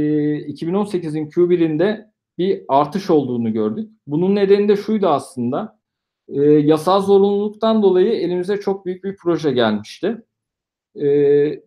2018'in 0.47 1.29
Q1'inde 1.29 2.11
bir 2.37 2.63
artış 2.67 3.09
olduğunu 3.09 3.53
gördük. 3.53 3.91
Bunun 4.07 4.35
nedeni 4.35 4.69
de 4.69 4.75
şuydu 4.75 5.07
aslında. 5.07 5.79
E, 6.27 6.41
yasal 6.41 7.01
zorunluluktan 7.01 7.83
dolayı 7.83 8.11
elimize 8.11 8.59
çok 8.59 8.85
büyük 8.85 9.03
bir 9.03 9.15
proje 9.15 9.51
gelmişti. 9.51 10.17
E, 10.95 11.07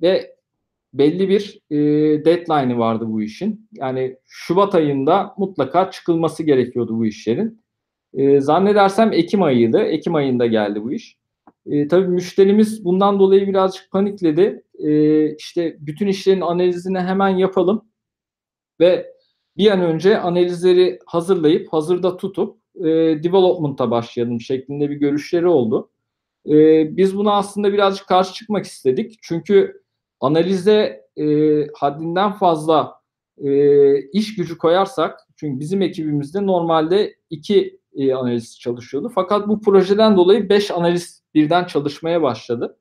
ve 0.03 0.37
belli 0.95 1.29
bir 1.29 1.61
e, 1.71 1.77
deadline'ı 2.25 2.79
vardı 2.79 3.05
bu 3.09 3.23
işin. 3.23 3.69
Yani 3.73 4.17
Şubat 4.27 4.75
ayında 4.75 5.35
mutlaka 5.39 5.91
çıkılması 5.91 6.43
gerekiyordu 6.43 6.99
bu 6.99 7.07
işlerin. 7.07 7.61
E, 8.15 8.41
zannedersem 8.41 9.13
Ekim 9.13 9.43
ayıydı. 9.43 9.79
Ekim 9.79 10.15
ayında 10.15 10.47
geldi 10.47 10.83
bu 10.83 10.93
iş. 10.93 11.17
E, 11.67 11.89
tabii 11.89 12.09
müşterimiz 12.09 12.85
bundan 12.85 13.19
dolayı 13.19 13.47
birazcık 13.49 13.91
panikledi. 13.91 14.63
E, 14.79 15.35
işte 15.37 15.77
bütün 15.81 16.07
işlerin 16.07 16.41
analizini 16.41 17.01
hemen 17.01 17.29
yapalım 17.29 17.85
ve 18.81 19.13
bir 19.57 19.71
an 19.71 19.81
önce 19.81 20.19
analizleri 20.19 20.99
hazırlayıp 21.07 21.73
hazırda 21.73 22.17
tutup 22.17 22.57
e, 22.77 22.85
development'a 23.23 23.91
başlayalım 23.91 24.41
şeklinde 24.41 24.91
bir 24.91 24.97
görüşleri 24.97 25.47
oldu. 25.47 25.91
E, 26.47 26.53
biz 26.97 27.17
buna 27.17 27.33
aslında 27.33 27.73
birazcık 27.73 28.07
karşı 28.07 28.35
çıkmak 28.35 28.65
istedik. 28.65 29.19
Çünkü 29.23 29.80
analize 30.21 31.07
e, 31.17 31.25
haddinden 31.75 32.33
fazla 32.33 33.01
e, 33.39 34.01
iş 34.01 34.37
gücü 34.37 34.59
koyarsak, 34.59 35.21
çünkü 35.37 35.61
bizim 35.61 35.83
ekibimizde 35.83 36.47
normalde 36.47 37.15
iki 37.31 37.81
e, 37.95 38.15
analist 38.15 38.61
çalışıyordu. 38.61 39.13
Fakat 39.15 39.49
bu 39.49 39.61
projeden 39.61 40.17
dolayı 40.17 40.49
beş 40.49 40.71
analist 40.71 41.25
birden 41.35 41.65
çalışmaya 41.65 42.23
başladı. 42.23 42.79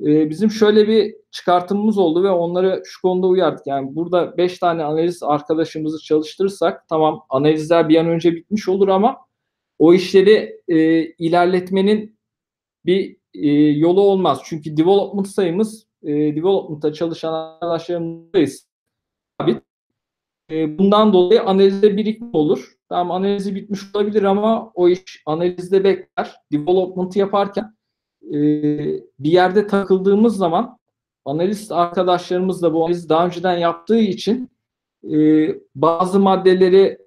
E, 0.00 0.30
bizim 0.30 0.50
şöyle 0.50 0.88
bir 0.88 1.14
çıkartımımız 1.30 1.98
oldu 1.98 2.24
ve 2.24 2.30
onları 2.30 2.82
şu 2.84 3.02
konuda 3.02 3.26
uyardık. 3.26 3.66
Yani 3.66 3.96
burada 3.96 4.36
beş 4.36 4.58
tane 4.58 4.84
analist 4.84 5.22
arkadaşımızı 5.22 6.04
çalıştırırsak 6.04 6.88
tamam 6.88 7.26
analizler 7.28 7.88
bir 7.88 7.96
an 7.96 8.06
önce 8.06 8.32
bitmiş 8.32 8.68
olur 8.68 8.88
ama 8.88 9.16
o 9.78 9.94
işleri 9.94 10.60
e, 10.68 11.04
ilerletmenin 11.04 12.18
bir 12.86 13.16
e, 13.34 13.48
yolu 13.78 14.00
olmaz. 14.00 14.40
Çünkü 14.44 14.76
development 14.76 15.28
sayımız 15.28 15.86
e, 16.02 16.12
development'ta 16.36 16.92
çalışan 16.92 17.32
arkadaşlarımızdayız. 17.32 18.68
E, 20.50 20.78
bundan 20.78 21.12
dolayı 21.12 21.42
analizde 21.42 21.96
birikme 21.96 22.28
olur. 22.32 22.72
Tamam 22.88 23.10
analizi 23.10 23.54
bitmiş 23.54 23.80
olabilir 23.94 24.22
ama 24.22 24.72
o 24.74 24.88
iş 24.88 25.22
analizde 25.26 25.84
bekler. 25.84 26.36
Development 26.52 27.16
yaparken 27.16 27.76
e, 28.22 28.38
bir 29.18 29.32
yerde 29.32 29.66
takıldığımız 29.66 30.36
zaman 30.36 30.78
analist 31.24 31.72
arkadaşlarımız 31.72 32.62
da 32.62 32.74
bu 32.74 32.84
analizi 32.84 33.08
daha 33.08 33.26
önceden 33.26 33.58
yaptığı 33.58 33.98
için 33.98 34.50
e, 35.12 35.48
bazı 35.74 36.20
maddeleri 36.20 36.98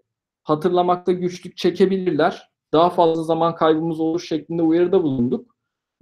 hatırlamakta 0.44 1.12
güçlük 1.12 1.58
çekebilirler. 1.58 2.50
Daha 2.74 2.90
fazla 2.90 3.24
zaman 3.24 3.56
kaybımız 3.56 4.00
olur 4.00 4.20
şeklinde 4.20 4.62
uyarıda 4.62 5.04
bulunduk. 5.04 5.55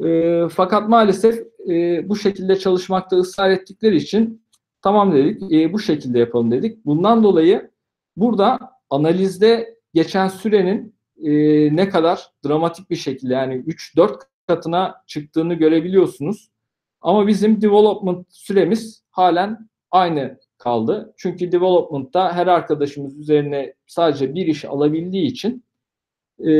E, 0.06 0.42
fakat 0.52 0.90
maalesef 0.90 1.44
e, 1.70 2.10
bu 2.10 2.16
şekilde 2.16 2.60
çalışmakta 2.60 3.16
ısrar 3.16 3.50
ettikleri 3.50 3.96
için 3.96 4.46
tamam 4.82 5.14
dedik, 5.14 5.52
e, 5.54 5.74
bu 5.74 5.80
şekilde 5.80 6.20
yapalım 6.20 6.52
dedik. 6.52 6.86
Bundan 6.86 7.24
dolayı 7.24 7.72
burada 8.16 8.60
analizde 8.90 9.78
geçen 9.94 10.28
sürenin 10.28 10.96
e, 11.24 11.32
ne 11.76 11.90
kadar 11.90 12.32
dramatik 12.46 12.90
bir 12.90 12.96
şekilde 12.96 13.34
yani 13.34 13.56
3-4 13.56 14.20
katına 14.48 14.96
çıktığını 15.08 15.54
görebiliyorsunuz. 15.54 16.50
Ama 17.02 17.28
bizim 17.28 17.62
development 17.62 18.28
süremiz 18.30 19.04
halen 19.10 19.70
aynı 19.92 20.40
kaldı. 20.58 21.14
Çünkü 21.18 21.52
development'ta 21.52 22.34
her 22.34 22.48
arkadaşımız 22.48 23.20
üzerine 23.20 23.74
sadece 23.88 24.36
bir 24.36 24.48
iş 24.48 24.66
alabildiği 24.66 25.26
için 25.26 25.64
e, 26.40 26.52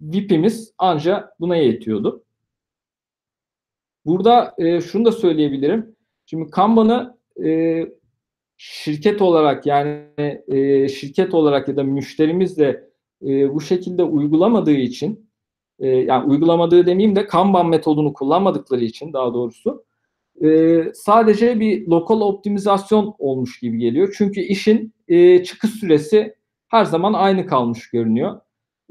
VIP'imiz 0.00 0.74
ancak 0.78 1.40
buna 1.40 1.56
yetiyordu. 1.56 2.24
Burada 4.10 4.54
e, 4.58 4.80
şunu 4.80 5.04
da 5.04 5.12
söyleyebilirim. 5.12 5.96
Şimdi 6.26 6.50
Kanban'ı 6.50 7.18
e, 7.44 7.82
şirket 8.56 9.22
olarak 9.22 9.66
yani 9.66 10.04
e, 10.48 10.88
şirket 10.88 11.34
olarak 11.34 11.68
ya 11.68 11.76
da 11.76 11.82
müşterimiz 11.82 12.58
de 12.58 12.90
e, 13.22 13.54
bu 13.54 13.60
şekilde 13.60 14.04
uygulamadığı 14.04 14.72
için 14.72 15.30
e, 15.78 15.88
yani 15.88 16.30
uygulamadığı 16.30 16.86
demeyeyim 16.86 17.16
de 17.16 17.26
Kanban 17.26 17.68
metodunu 17.68 18.12
kullanmadıkları 18.12 18.84
için 18.84 19.12
daha 19.12 19.34
doğrusu 19.34 19.84
e, 20.44 20.82
sadece 20.94 21.60
bir 21.60 21.86
lokal 21.86 22.20
optimizasyon 22.20 23.14
olmuş 23.18 23.60
gibi 23.60 23.78
geliyor. 23.78 24.14
Çünkü 24.18 24.40
işin 24.40 24.94
e, 25.08 25.44
çıkış 25.44 25.70
süresi 25.70 26.34
her 26.68 26.84
zaman 26.84 27.12
aynı 27.12 27.46
kalmış 27.46 27.90
görünüyor. 27.90 28.40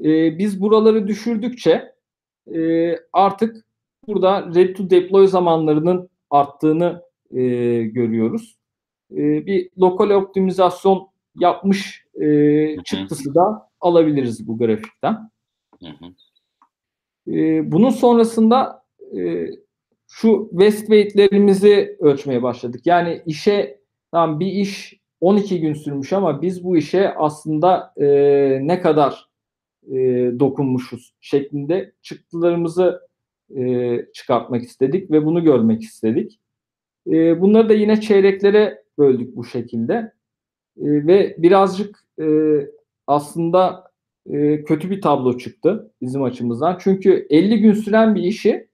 E, 0.04 0.38
biz 0.38 0.60
buraları 0.60 1.08
düşürdükçe 1.08 1.94
e, 2.54 2.94
artık 3.12 3.69
burada 4.06 4.46
ready 4.46 4.72
to 4.72 4.90
deploy 4.90 5.26
zamanlarının 5.26 6.10
arttığını 6.30 7.02
e, 7.30 7.40
görüyoruz. 7.82 8.58
E, 9.12 9.46
bir 9.46 9.70
lokal 9.78 10.10
optimizasyon 10.10 11.08
yapmış 11.34 12.04
e, 12.22 12.76
çıktısı 12.84 13.34
da 13.34 13.68
alabiliriz 13.80 14.48
bu 14.48 14.58
grafikten. 14.58 15.30
Hı 15.82 15.86
hı. 15.86 16.14
E, 17.32 17.72
bunun 17.72 17.90
sonrasında 17.90 18.82
e, 19.16 19.46
şu 20.08 20.48
west 20.50 20.78
weight'lerimizi 20.78 21.96
ölçmeye 22.00 22.42
başladık. 22.42 22.80
Yani 22.86 23.22
işe 23.26 23.80
tamam 24.12 24.40
bir 24.40 24.46
iş 24.46 25.00
12 25.20 25.60
gün 25.60 25.74
sürmüş 25.74 26.12
ama 26.12 26.42
biz 26.42 26.64
bu 26.64 26.76
işe 26.76 27.14
aslında 27.14 27.92
e, 27.96 28.06
ne 28.62 28.80
kadar 28.80 29.28
e, 29.86 29.96
dokunmuşuz 30.40 31.14
şeklinde 31.20 31.92
çıktılarımızı 32.02 33.00
e, 33.56 34.06
çıkartmak 34.12 34.62
istedik 34.62 35.10
ve 35.10 35.24
bunu 35.24 35.44
görmek 35.44 35.82
istedik. 35.82 36.40
E, 37.06 37.40
bunları 37.40 37.68
da 37.68 37.74
yine 37.74 38.00
çeyreklere 38.00 38.82
böldük 38.98 39.36
bu 39.36 39.44
şekilde 39.44 39.94
e, 40.76 40.86
ve 41.06 41.34
birazcık 41.38 42.04
e, 42.20 42.26
aslında 43.06 43.90
e, 44.26 44.64
kötü 44.64 44.90
bir 44.90 45.00
tablo 45.00 45.38
çıktı 45.38 45.92
bizim 46.02 46.22
açımızdan. 46.22 46.78
Çünkü 46.80 47.26
50 47.30 47.60
gün 47.60 47.72
süren 47.72 48.14
bir 48.14 48.22
işi 48.22 48.68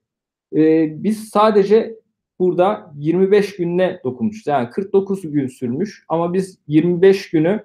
e, 0.57 0.89
biz 1.03 1.29
sadece 1.29 1.97
burada 2.39 2.93
25 2.97 3.57
gününe 3.57 4.01
dokunmuşuz. 4.05 4.47
Yani 4.47 4.71
49 4.71 5.33
gün 5.33 5.47
sürmüş 5.47 6.05
ama 6.09 6.35
biz 6.35 6.59
25 6.69 7.31
günü 7.31 7.65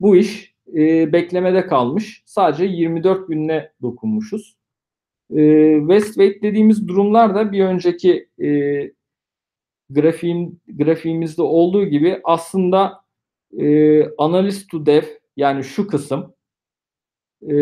bu 0.00 0.16
iş 0.16 0.54
e, 0.74 1.12
beklemede 1.12 1.66
kalmış. 1.66 2.22
Sadece 2.26 2.64
24 2.64 3.28
gününe 3.28 3.70
dokunmuşuz. 3.82 4.56
E, 5.34 5.74
Westweight 5.78 6.42
dediğimiz 6.42 6.88
durumlar 6.88 7.34
da 7.34 7.52
bir 7.52 7.64
önceki 7.64 8.28
e, 8.42 8.48
grafiğim, 9.90 10.60
grafiğimizde 10.68 11.42
olduğu 11.42 11.84
gibi 11.84 12.20
aslında 12.24 13.04
e, 13.58 14.02
analyst 14.18 14.70
to 14.70 14.86
dev 14.86 15.02
yani 15.36 15.64
şu 15.64 15.86
kısım 15.86 16.34
e, 17.42 17.56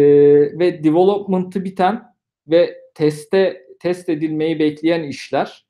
ve 0.59 0.85
development'ı 0.85 1.65
biten 1.65 2.03
ve 2.47 2.79
teste 2.95 3.67
test 3.81 4.09
edilmeyi 4.09 4.59
bekleyen 4.59 5.03
işler 5.03 5.67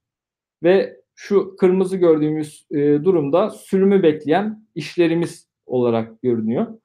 ve 0.62 0.96
şu 1.14 1.56
kırmızı 1.56 1.96
gördüğümüz 1.96 2.66
e, 2.70 2.76
durumda 2.78 3.50
sürümü 3.50 4.02
bekleyen 4.02 4.66
işlerimiz 4.74 5.48
olarak 5.66 6.22
görünüyor. 6.22 6.81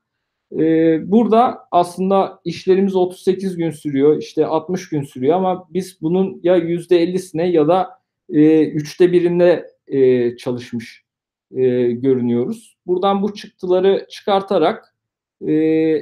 E, 0.52 1.12
burada 1.12 1.68
aslında 1.72 2.39
işlerimiz 2.45 2.95
38 2.95 3.58
gün 3.58 3.72
sürüyor, 3.72 4.18
işte 4.18 4.45
60 4.45 4.89
gün 4.89 5.04
sürüyor 5.04 5.36
ama 5.36 5.68
biz 5.70 6.02
bunun 6.02 6.39
ya 6.43 6.58
%50'sine 6.58 7.52
ya 7.52 7.68
da 7.68 7.89
e, 8.30 8.68
üçte 8.68 9.12
birinde 9.12 9.68
e, 9.88 10.38
çalışmış 10.38 11.04
e, 11.52 11.91
görünüyoruz. 11.91 12.78
Buradan 12.88 13.22
bu 13.22 13.34
çıktıları 13.34 14.08
çıkartarak 14.10 14.95
e, 15.41 15.54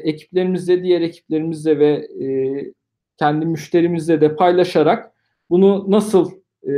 ekiplerimizle, 0.04 0.84
diğer 0.84 1.02
ekiplerimizle 1.02 1.80
ve 1.80 2.08
e, 2.26 2.28
kendi 3.18 3.46
müşterimizle 3.46 4.22
de 4.22 4.36
paylaşarak 4.36 5.12
bunu 5.50 5.86
nasıl 5.92 6.32
e, 6.64 6.72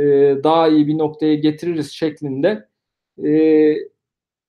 daha 0.44 0.68
iyi 0.68 0.88
bir 0.88 0.98
noktaya 0.98 1.34
getiririz 1.34 1.90
şeklinde 1.90 2.68
e, 3.24 3.74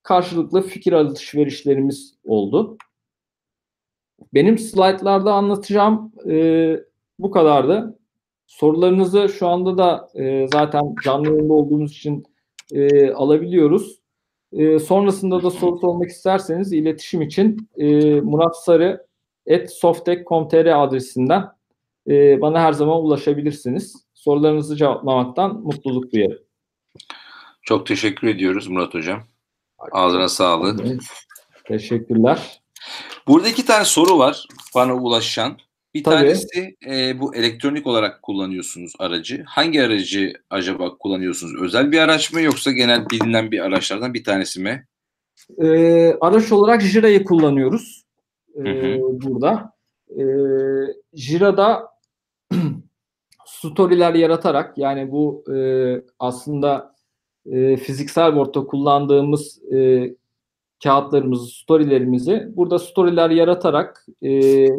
karşılıklı 0.03 0.61
fikir 0.61 0.93
alışverişlerimiz 0.93 2.13
oldu. 2.26 2.78
Benim 4.34 4.57
slaytlarda 4.57 5.34
anlatacağım 5.34 6.11
e, 6.30 6.76
bu 7.20 7.32
kadardı. 7.32 7.99
Sorularınızı 8.47 9.30
şu 9.30 9.47
anda 9.47 9.78
da 9.78 10.09
e, 10.15 10.47
zaten 10.53 10.95
canlı 11.03 11.30
yayında 11.30 11.53
olduğumuz 11.53 11.91
için 11.91 12.24
e, 12.72 13.11
alabiliyoruz. 13.11 13.99
E, 14.51 14.80
sonrasında 14.80 15.43
da 15.43 15.51
soru 15.51 15.80
sormak 15.80 16.09
isterseniz 16.09 16.74
iletişim 16.74 17.22
için 17.22 17.70
e, 17.78 17.86
Murat 18.22 18.63
Sarı 18.63 19.05
softek.com.tr 19.70 20.84
adresinden 20.84 21.45
e, 22.07 22.41
bana 22.41 22.61
her 22.61 22.74
zaman 22.74 22.97
ulaşabilirsiniz. 22.97 24.05
Sorularınızı 24.13 24.76
cevaplamaktan 24.76 25.61
mutluluk 25.61 26.13
duyarım. 26.13 26.39
Çok 27.61 27.86
teşekkür 27.86 28.28
ediyoruz 28.28 28.67
Murat 28.67 28.93
Hocam. 28.93 29.24
Ağzına 29.91 30.30
sağlık. 30.30 31.01
Teşekkürler. 31.65 32.61
Burada 33.30 33.47
iki 33.47 33.65
tane 33.65 33.86
soru 33.86 34.17
var 34.17 34.47
bana 34.75 34.95
ulaşan. 34.95 35.57
Bir 35.93 36.03
Tabii. 36.03 36.15
tanesi 36.15 36.75
e, 36.89 37.19
bu 37.19 37.36
elektronik 37.36 37.88
olarak 37.88 38.21
kullanıyorsunuz 38.21 38.93
aracı. 38.99 39.43
Hangi 39.47 39.84
aracı 39.84 40.34
acaba 40.49 40.97
kullanıyorsunuz? 40.97 41.61
Özel 41.61 41.91
bir 41.91 41.99
araç 41.99 42.34
mı 42.34 42.41
yoksa 42.41 42.71
genel 42.71 43.09
bilinen 43.09 43.51
bir 43.51 43.59
araçlardan 43.59 44.13
bir 44.13 44.23
tanesi 44.23 44.61
mi? 44.61 44.88
Ee, 45.61 46.13
araç 46.21 46.51
olarak 46.51 46.82
Jira'yı 46.82 47.23
kullanıyoruz 47.23 48.03
e, 48.57 48.63
burada. 49.01 49.73
E, 50.09 50.23
Jira'da 51.13 51.88
storyler 53.45 54.13
yaratarak 54.13 54.77
yani 54.77 55.11
bu 55.11 55.53
e, 55.53 55.57
aslında 56.19 56.95
e, 57.45 57.77
fiziksel 57.77 58.36
boardta 58.36 58.65
kullandığımız 58.65 59.73
e, 59.73 60.09
kağıtlarımızı, 60.84 61.47
storylerimizi 61.51 62.47
burada 62.55 62.80
storyler 62.80 63.30
yaratarak 63.30 64.05
e, 64.21 64.32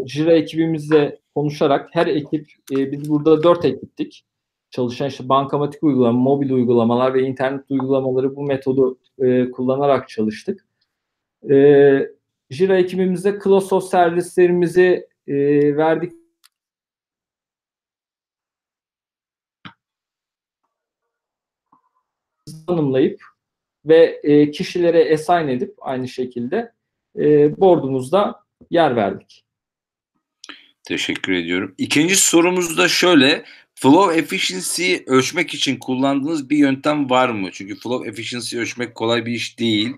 Jira 0.06 0.32
ekibimizle 0.32 1.20
konuşarak 1.34 1.88
her 1.92 2.06
ekip, 2.06 2.52
e, 2.72 2.92
biz 2.92 3.10
burada 3.10 3.42
dört 3.42 3.64
ekiptik. 3.64 4.24
Çalışan 4.70 5.08
işte 5.08 5.28
bankamatik 5.28 5.82
uygulama, 5.82 6.20
mobil 6.20 6.50
uygulamalar 6.50 7.14
ve 7.14 7.22
internet 7.22 7.70
uygulamaları 7.70 8.36
bu 8.36 8.42
metodu 8.42 8.98
e, 9.18 9.50
kullanarak 9.50 10.08
çalıştık. 10.08 10.66
E, 11.50 12.08
Jira 12.50 12.76
ekibimize 12.78 13.38
Close 13.44 13.80
servislerimizi 13.80 15.08
e, 15.26 15.36
verdik 15.76 16.12
tanımlayıp 22.66 23.29
ve 23.90 24.20
e, 24.22 24.50
kişilere 24.50 25.14
assign 25.14 25.48
edip 25.48 25.74
aynı 25.80 26.08
şekilde 26.08 26.72
e, 27.18 27.60
board'umuzda 27.60 28.44
yer 28.70 28.96
verdik. 28.96 29.44
Teşekkür 30.84 31.32
ediyorum. 31.32 31.74
İkinci 31.78 32.16
sorumuz 32.16 32.78
da 32.78 32.88
şöyle. 32.88 33.44
Flow 33.74 34.18
efficiency 34.18 34.96
ölçmek 35.06 35.54
için 35.54 35.76
kullandığınız 35.76 36.50
bir 36.50 36.56
yöntem 36.56 37.10
var 37.10 37.28
mı? 37.28 37.48
Çünkü 37.52 37.74
flow 37.74 38.08
efficiency 38.08 38.58
ölçmek 38.58 38.94
kolay 38.94 39.26
bir 39.26 39.32
iş 39.32 39.58
değil. 39.58 39.92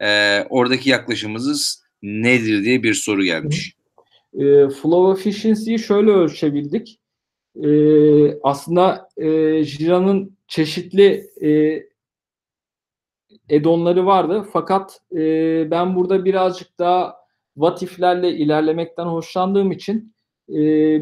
Ee, 0.00 0.46
oradaki 0.50 0.90
yaklaşımınız 0.90 1.82
nedir 2.02 2.64
diye 2.64 2.82
bir 2.82 2.94
soru 2.94 3.24
gelmiş. 3.24 3.72
E, 4.34 4.68
flow 4.68 5.20
efficiency'yi 5.20 5.78
şöyle 5.78 6.10
ölçebildik. 6.10 6.98
E, 7.64 7.70
aslında 8.42 9.08
e, 9.16 9.28
Jira'nın 9.64 10.36
çeşitli 10.48 11.30
e, 11.42 11.82
edonları 13.48 14.06
vardı. 14.06 14.46
Fakat 14.52 15.00
e, 15.12 15.20
ben 15.70 15.96
burada 15.96 16.24
birazcık 16.24 16.78
daha 16.78 17.16
vatiflerle 17.56 18.32
ilerlemekten 18.32 19.06
hoşlandığım 19.06 19.72
için 19.72 20.14
e, 20.48 20.54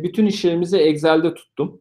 bütün 0.03 0.27
işlerimizi 0.27 0.79
Excel'de 0.79 1.35
tuttum. 1.35 1.81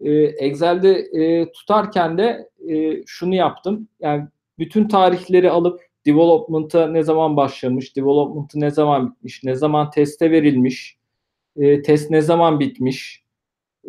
E, 0.00 0.12
Excel'de 0.22 0.90
e, 0.98 1.52
tutarken 1.52 2.18
de 2.18 2.50
e, 2.68 3.02
şunu 3.06 3.34
yaptım. 3.34 3.88
Yani 4.00 4.24
bütün 4.58 4.88
tarihleri 4.88 5.50
alıp 5.50 5.80
development'a 6.06 6.86
ne 6.86 7.02
zaman 7.02 7.36
başlamış, 7.36 7.96
development'ı 7.96 8.60
ne 8.60 8.70
zaman 8.70 9.10
bitmiş, 9.10 9.44
ne 9.44 9.54
zaman 9.54 9.90
teste 9.90 10.30
verilmiş, 10.30 10.98
e, 11.56 11.82
test 11.82 12.10
ne 12.10 12.20
zaman 12.20 12.60
bitmiş, 12.60 13.24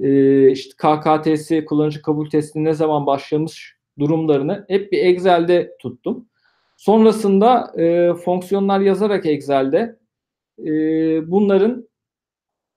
e, 0.04 0.52
işte 0.52 0.74
KKTS 0.78 1.66
kullanıcı 1.66 2.02
kabul 2.02 2.30
testi 2.30 2.64
ne 2.64 2.74
zaman 2.74 3.06
başlamış 3.06 3.79
durumlarını 4.00 4.66
hep 4.68 4.92
bir 4.92 5.06
Excel'de 5.06 5.78
tuttum. 5.80 6.30
Sonrasında 6.78 7.74
e, 7.78 8.14
fonksiyonlar 8.14 8.80
yazarak 8.80 9.26
Excel'de 9.26 10.00
e, 10.60 10.72
bunların 11.32 11.90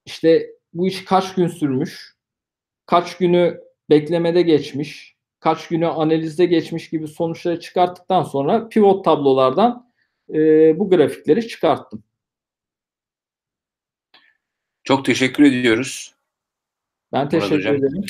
işte 0.04 0.50
bu 0.72 0.88
iş 0.88 1.04
kaç 1.04 1.34
gün 1.34 1.48
sürmüş, 1.48 2.14
kaç 2.86 3.16
günü 3.16 3.60
beklemede 3.90 4.42
geçmiş, 4.42 5.16
kaç 5.40 5.68
günü 5.68 5.86
analizde 5.86 6.46
geçmiş 6.46 6.90
gibi 6.90 7.08
sonuçları 7.08 7.60
çıkarttıktan 7.60 8.22
sonra 8.22 8.68
pivot 8.68 9.04
tablolardan 9.04 9.92
e, 10.34 10.38
bu 10.78 10.90
grafikleri 10.90 11.48
çıkarttım. 11.48 12.02
Çok 14.84 15.04
teşekkür 15.04 15.44
ediyoruz. 15.44 16.14
Ben 17.12 17.28
teşekkür 17.28 17.74
ederim. 17.74 18.04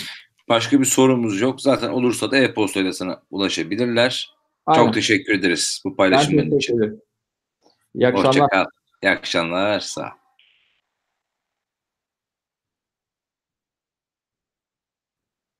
Başka 0.53 0.80
bir 0.80 0.84
sorumuz 0.84 1.40
yok. 1.40 1.61
Zaten 1.61 1.88
olursa 1.88 2.30
da 2.30 2.36
e-postayla 2.36 2.92
sana 2.92 3.22
ulaşabilirler. 3.30 4.34
Aynen. 4.66 4.84
Çok 4.84 4.94
teşekkür 4.94 5.34
ederiz 5.34 5.82
bu 5.84 5.96
paylaşımların 5.96 6.57
için. 6.57 7.03
İyi 7.94 8.07
akşamlar. 8.07 8.28
Hoşçakal. 8.28 8.64
İyi 9.03 9.11
akşamlar. 9.11 9.80
Sağ 9.80 10.03
ol. 10.03 10.21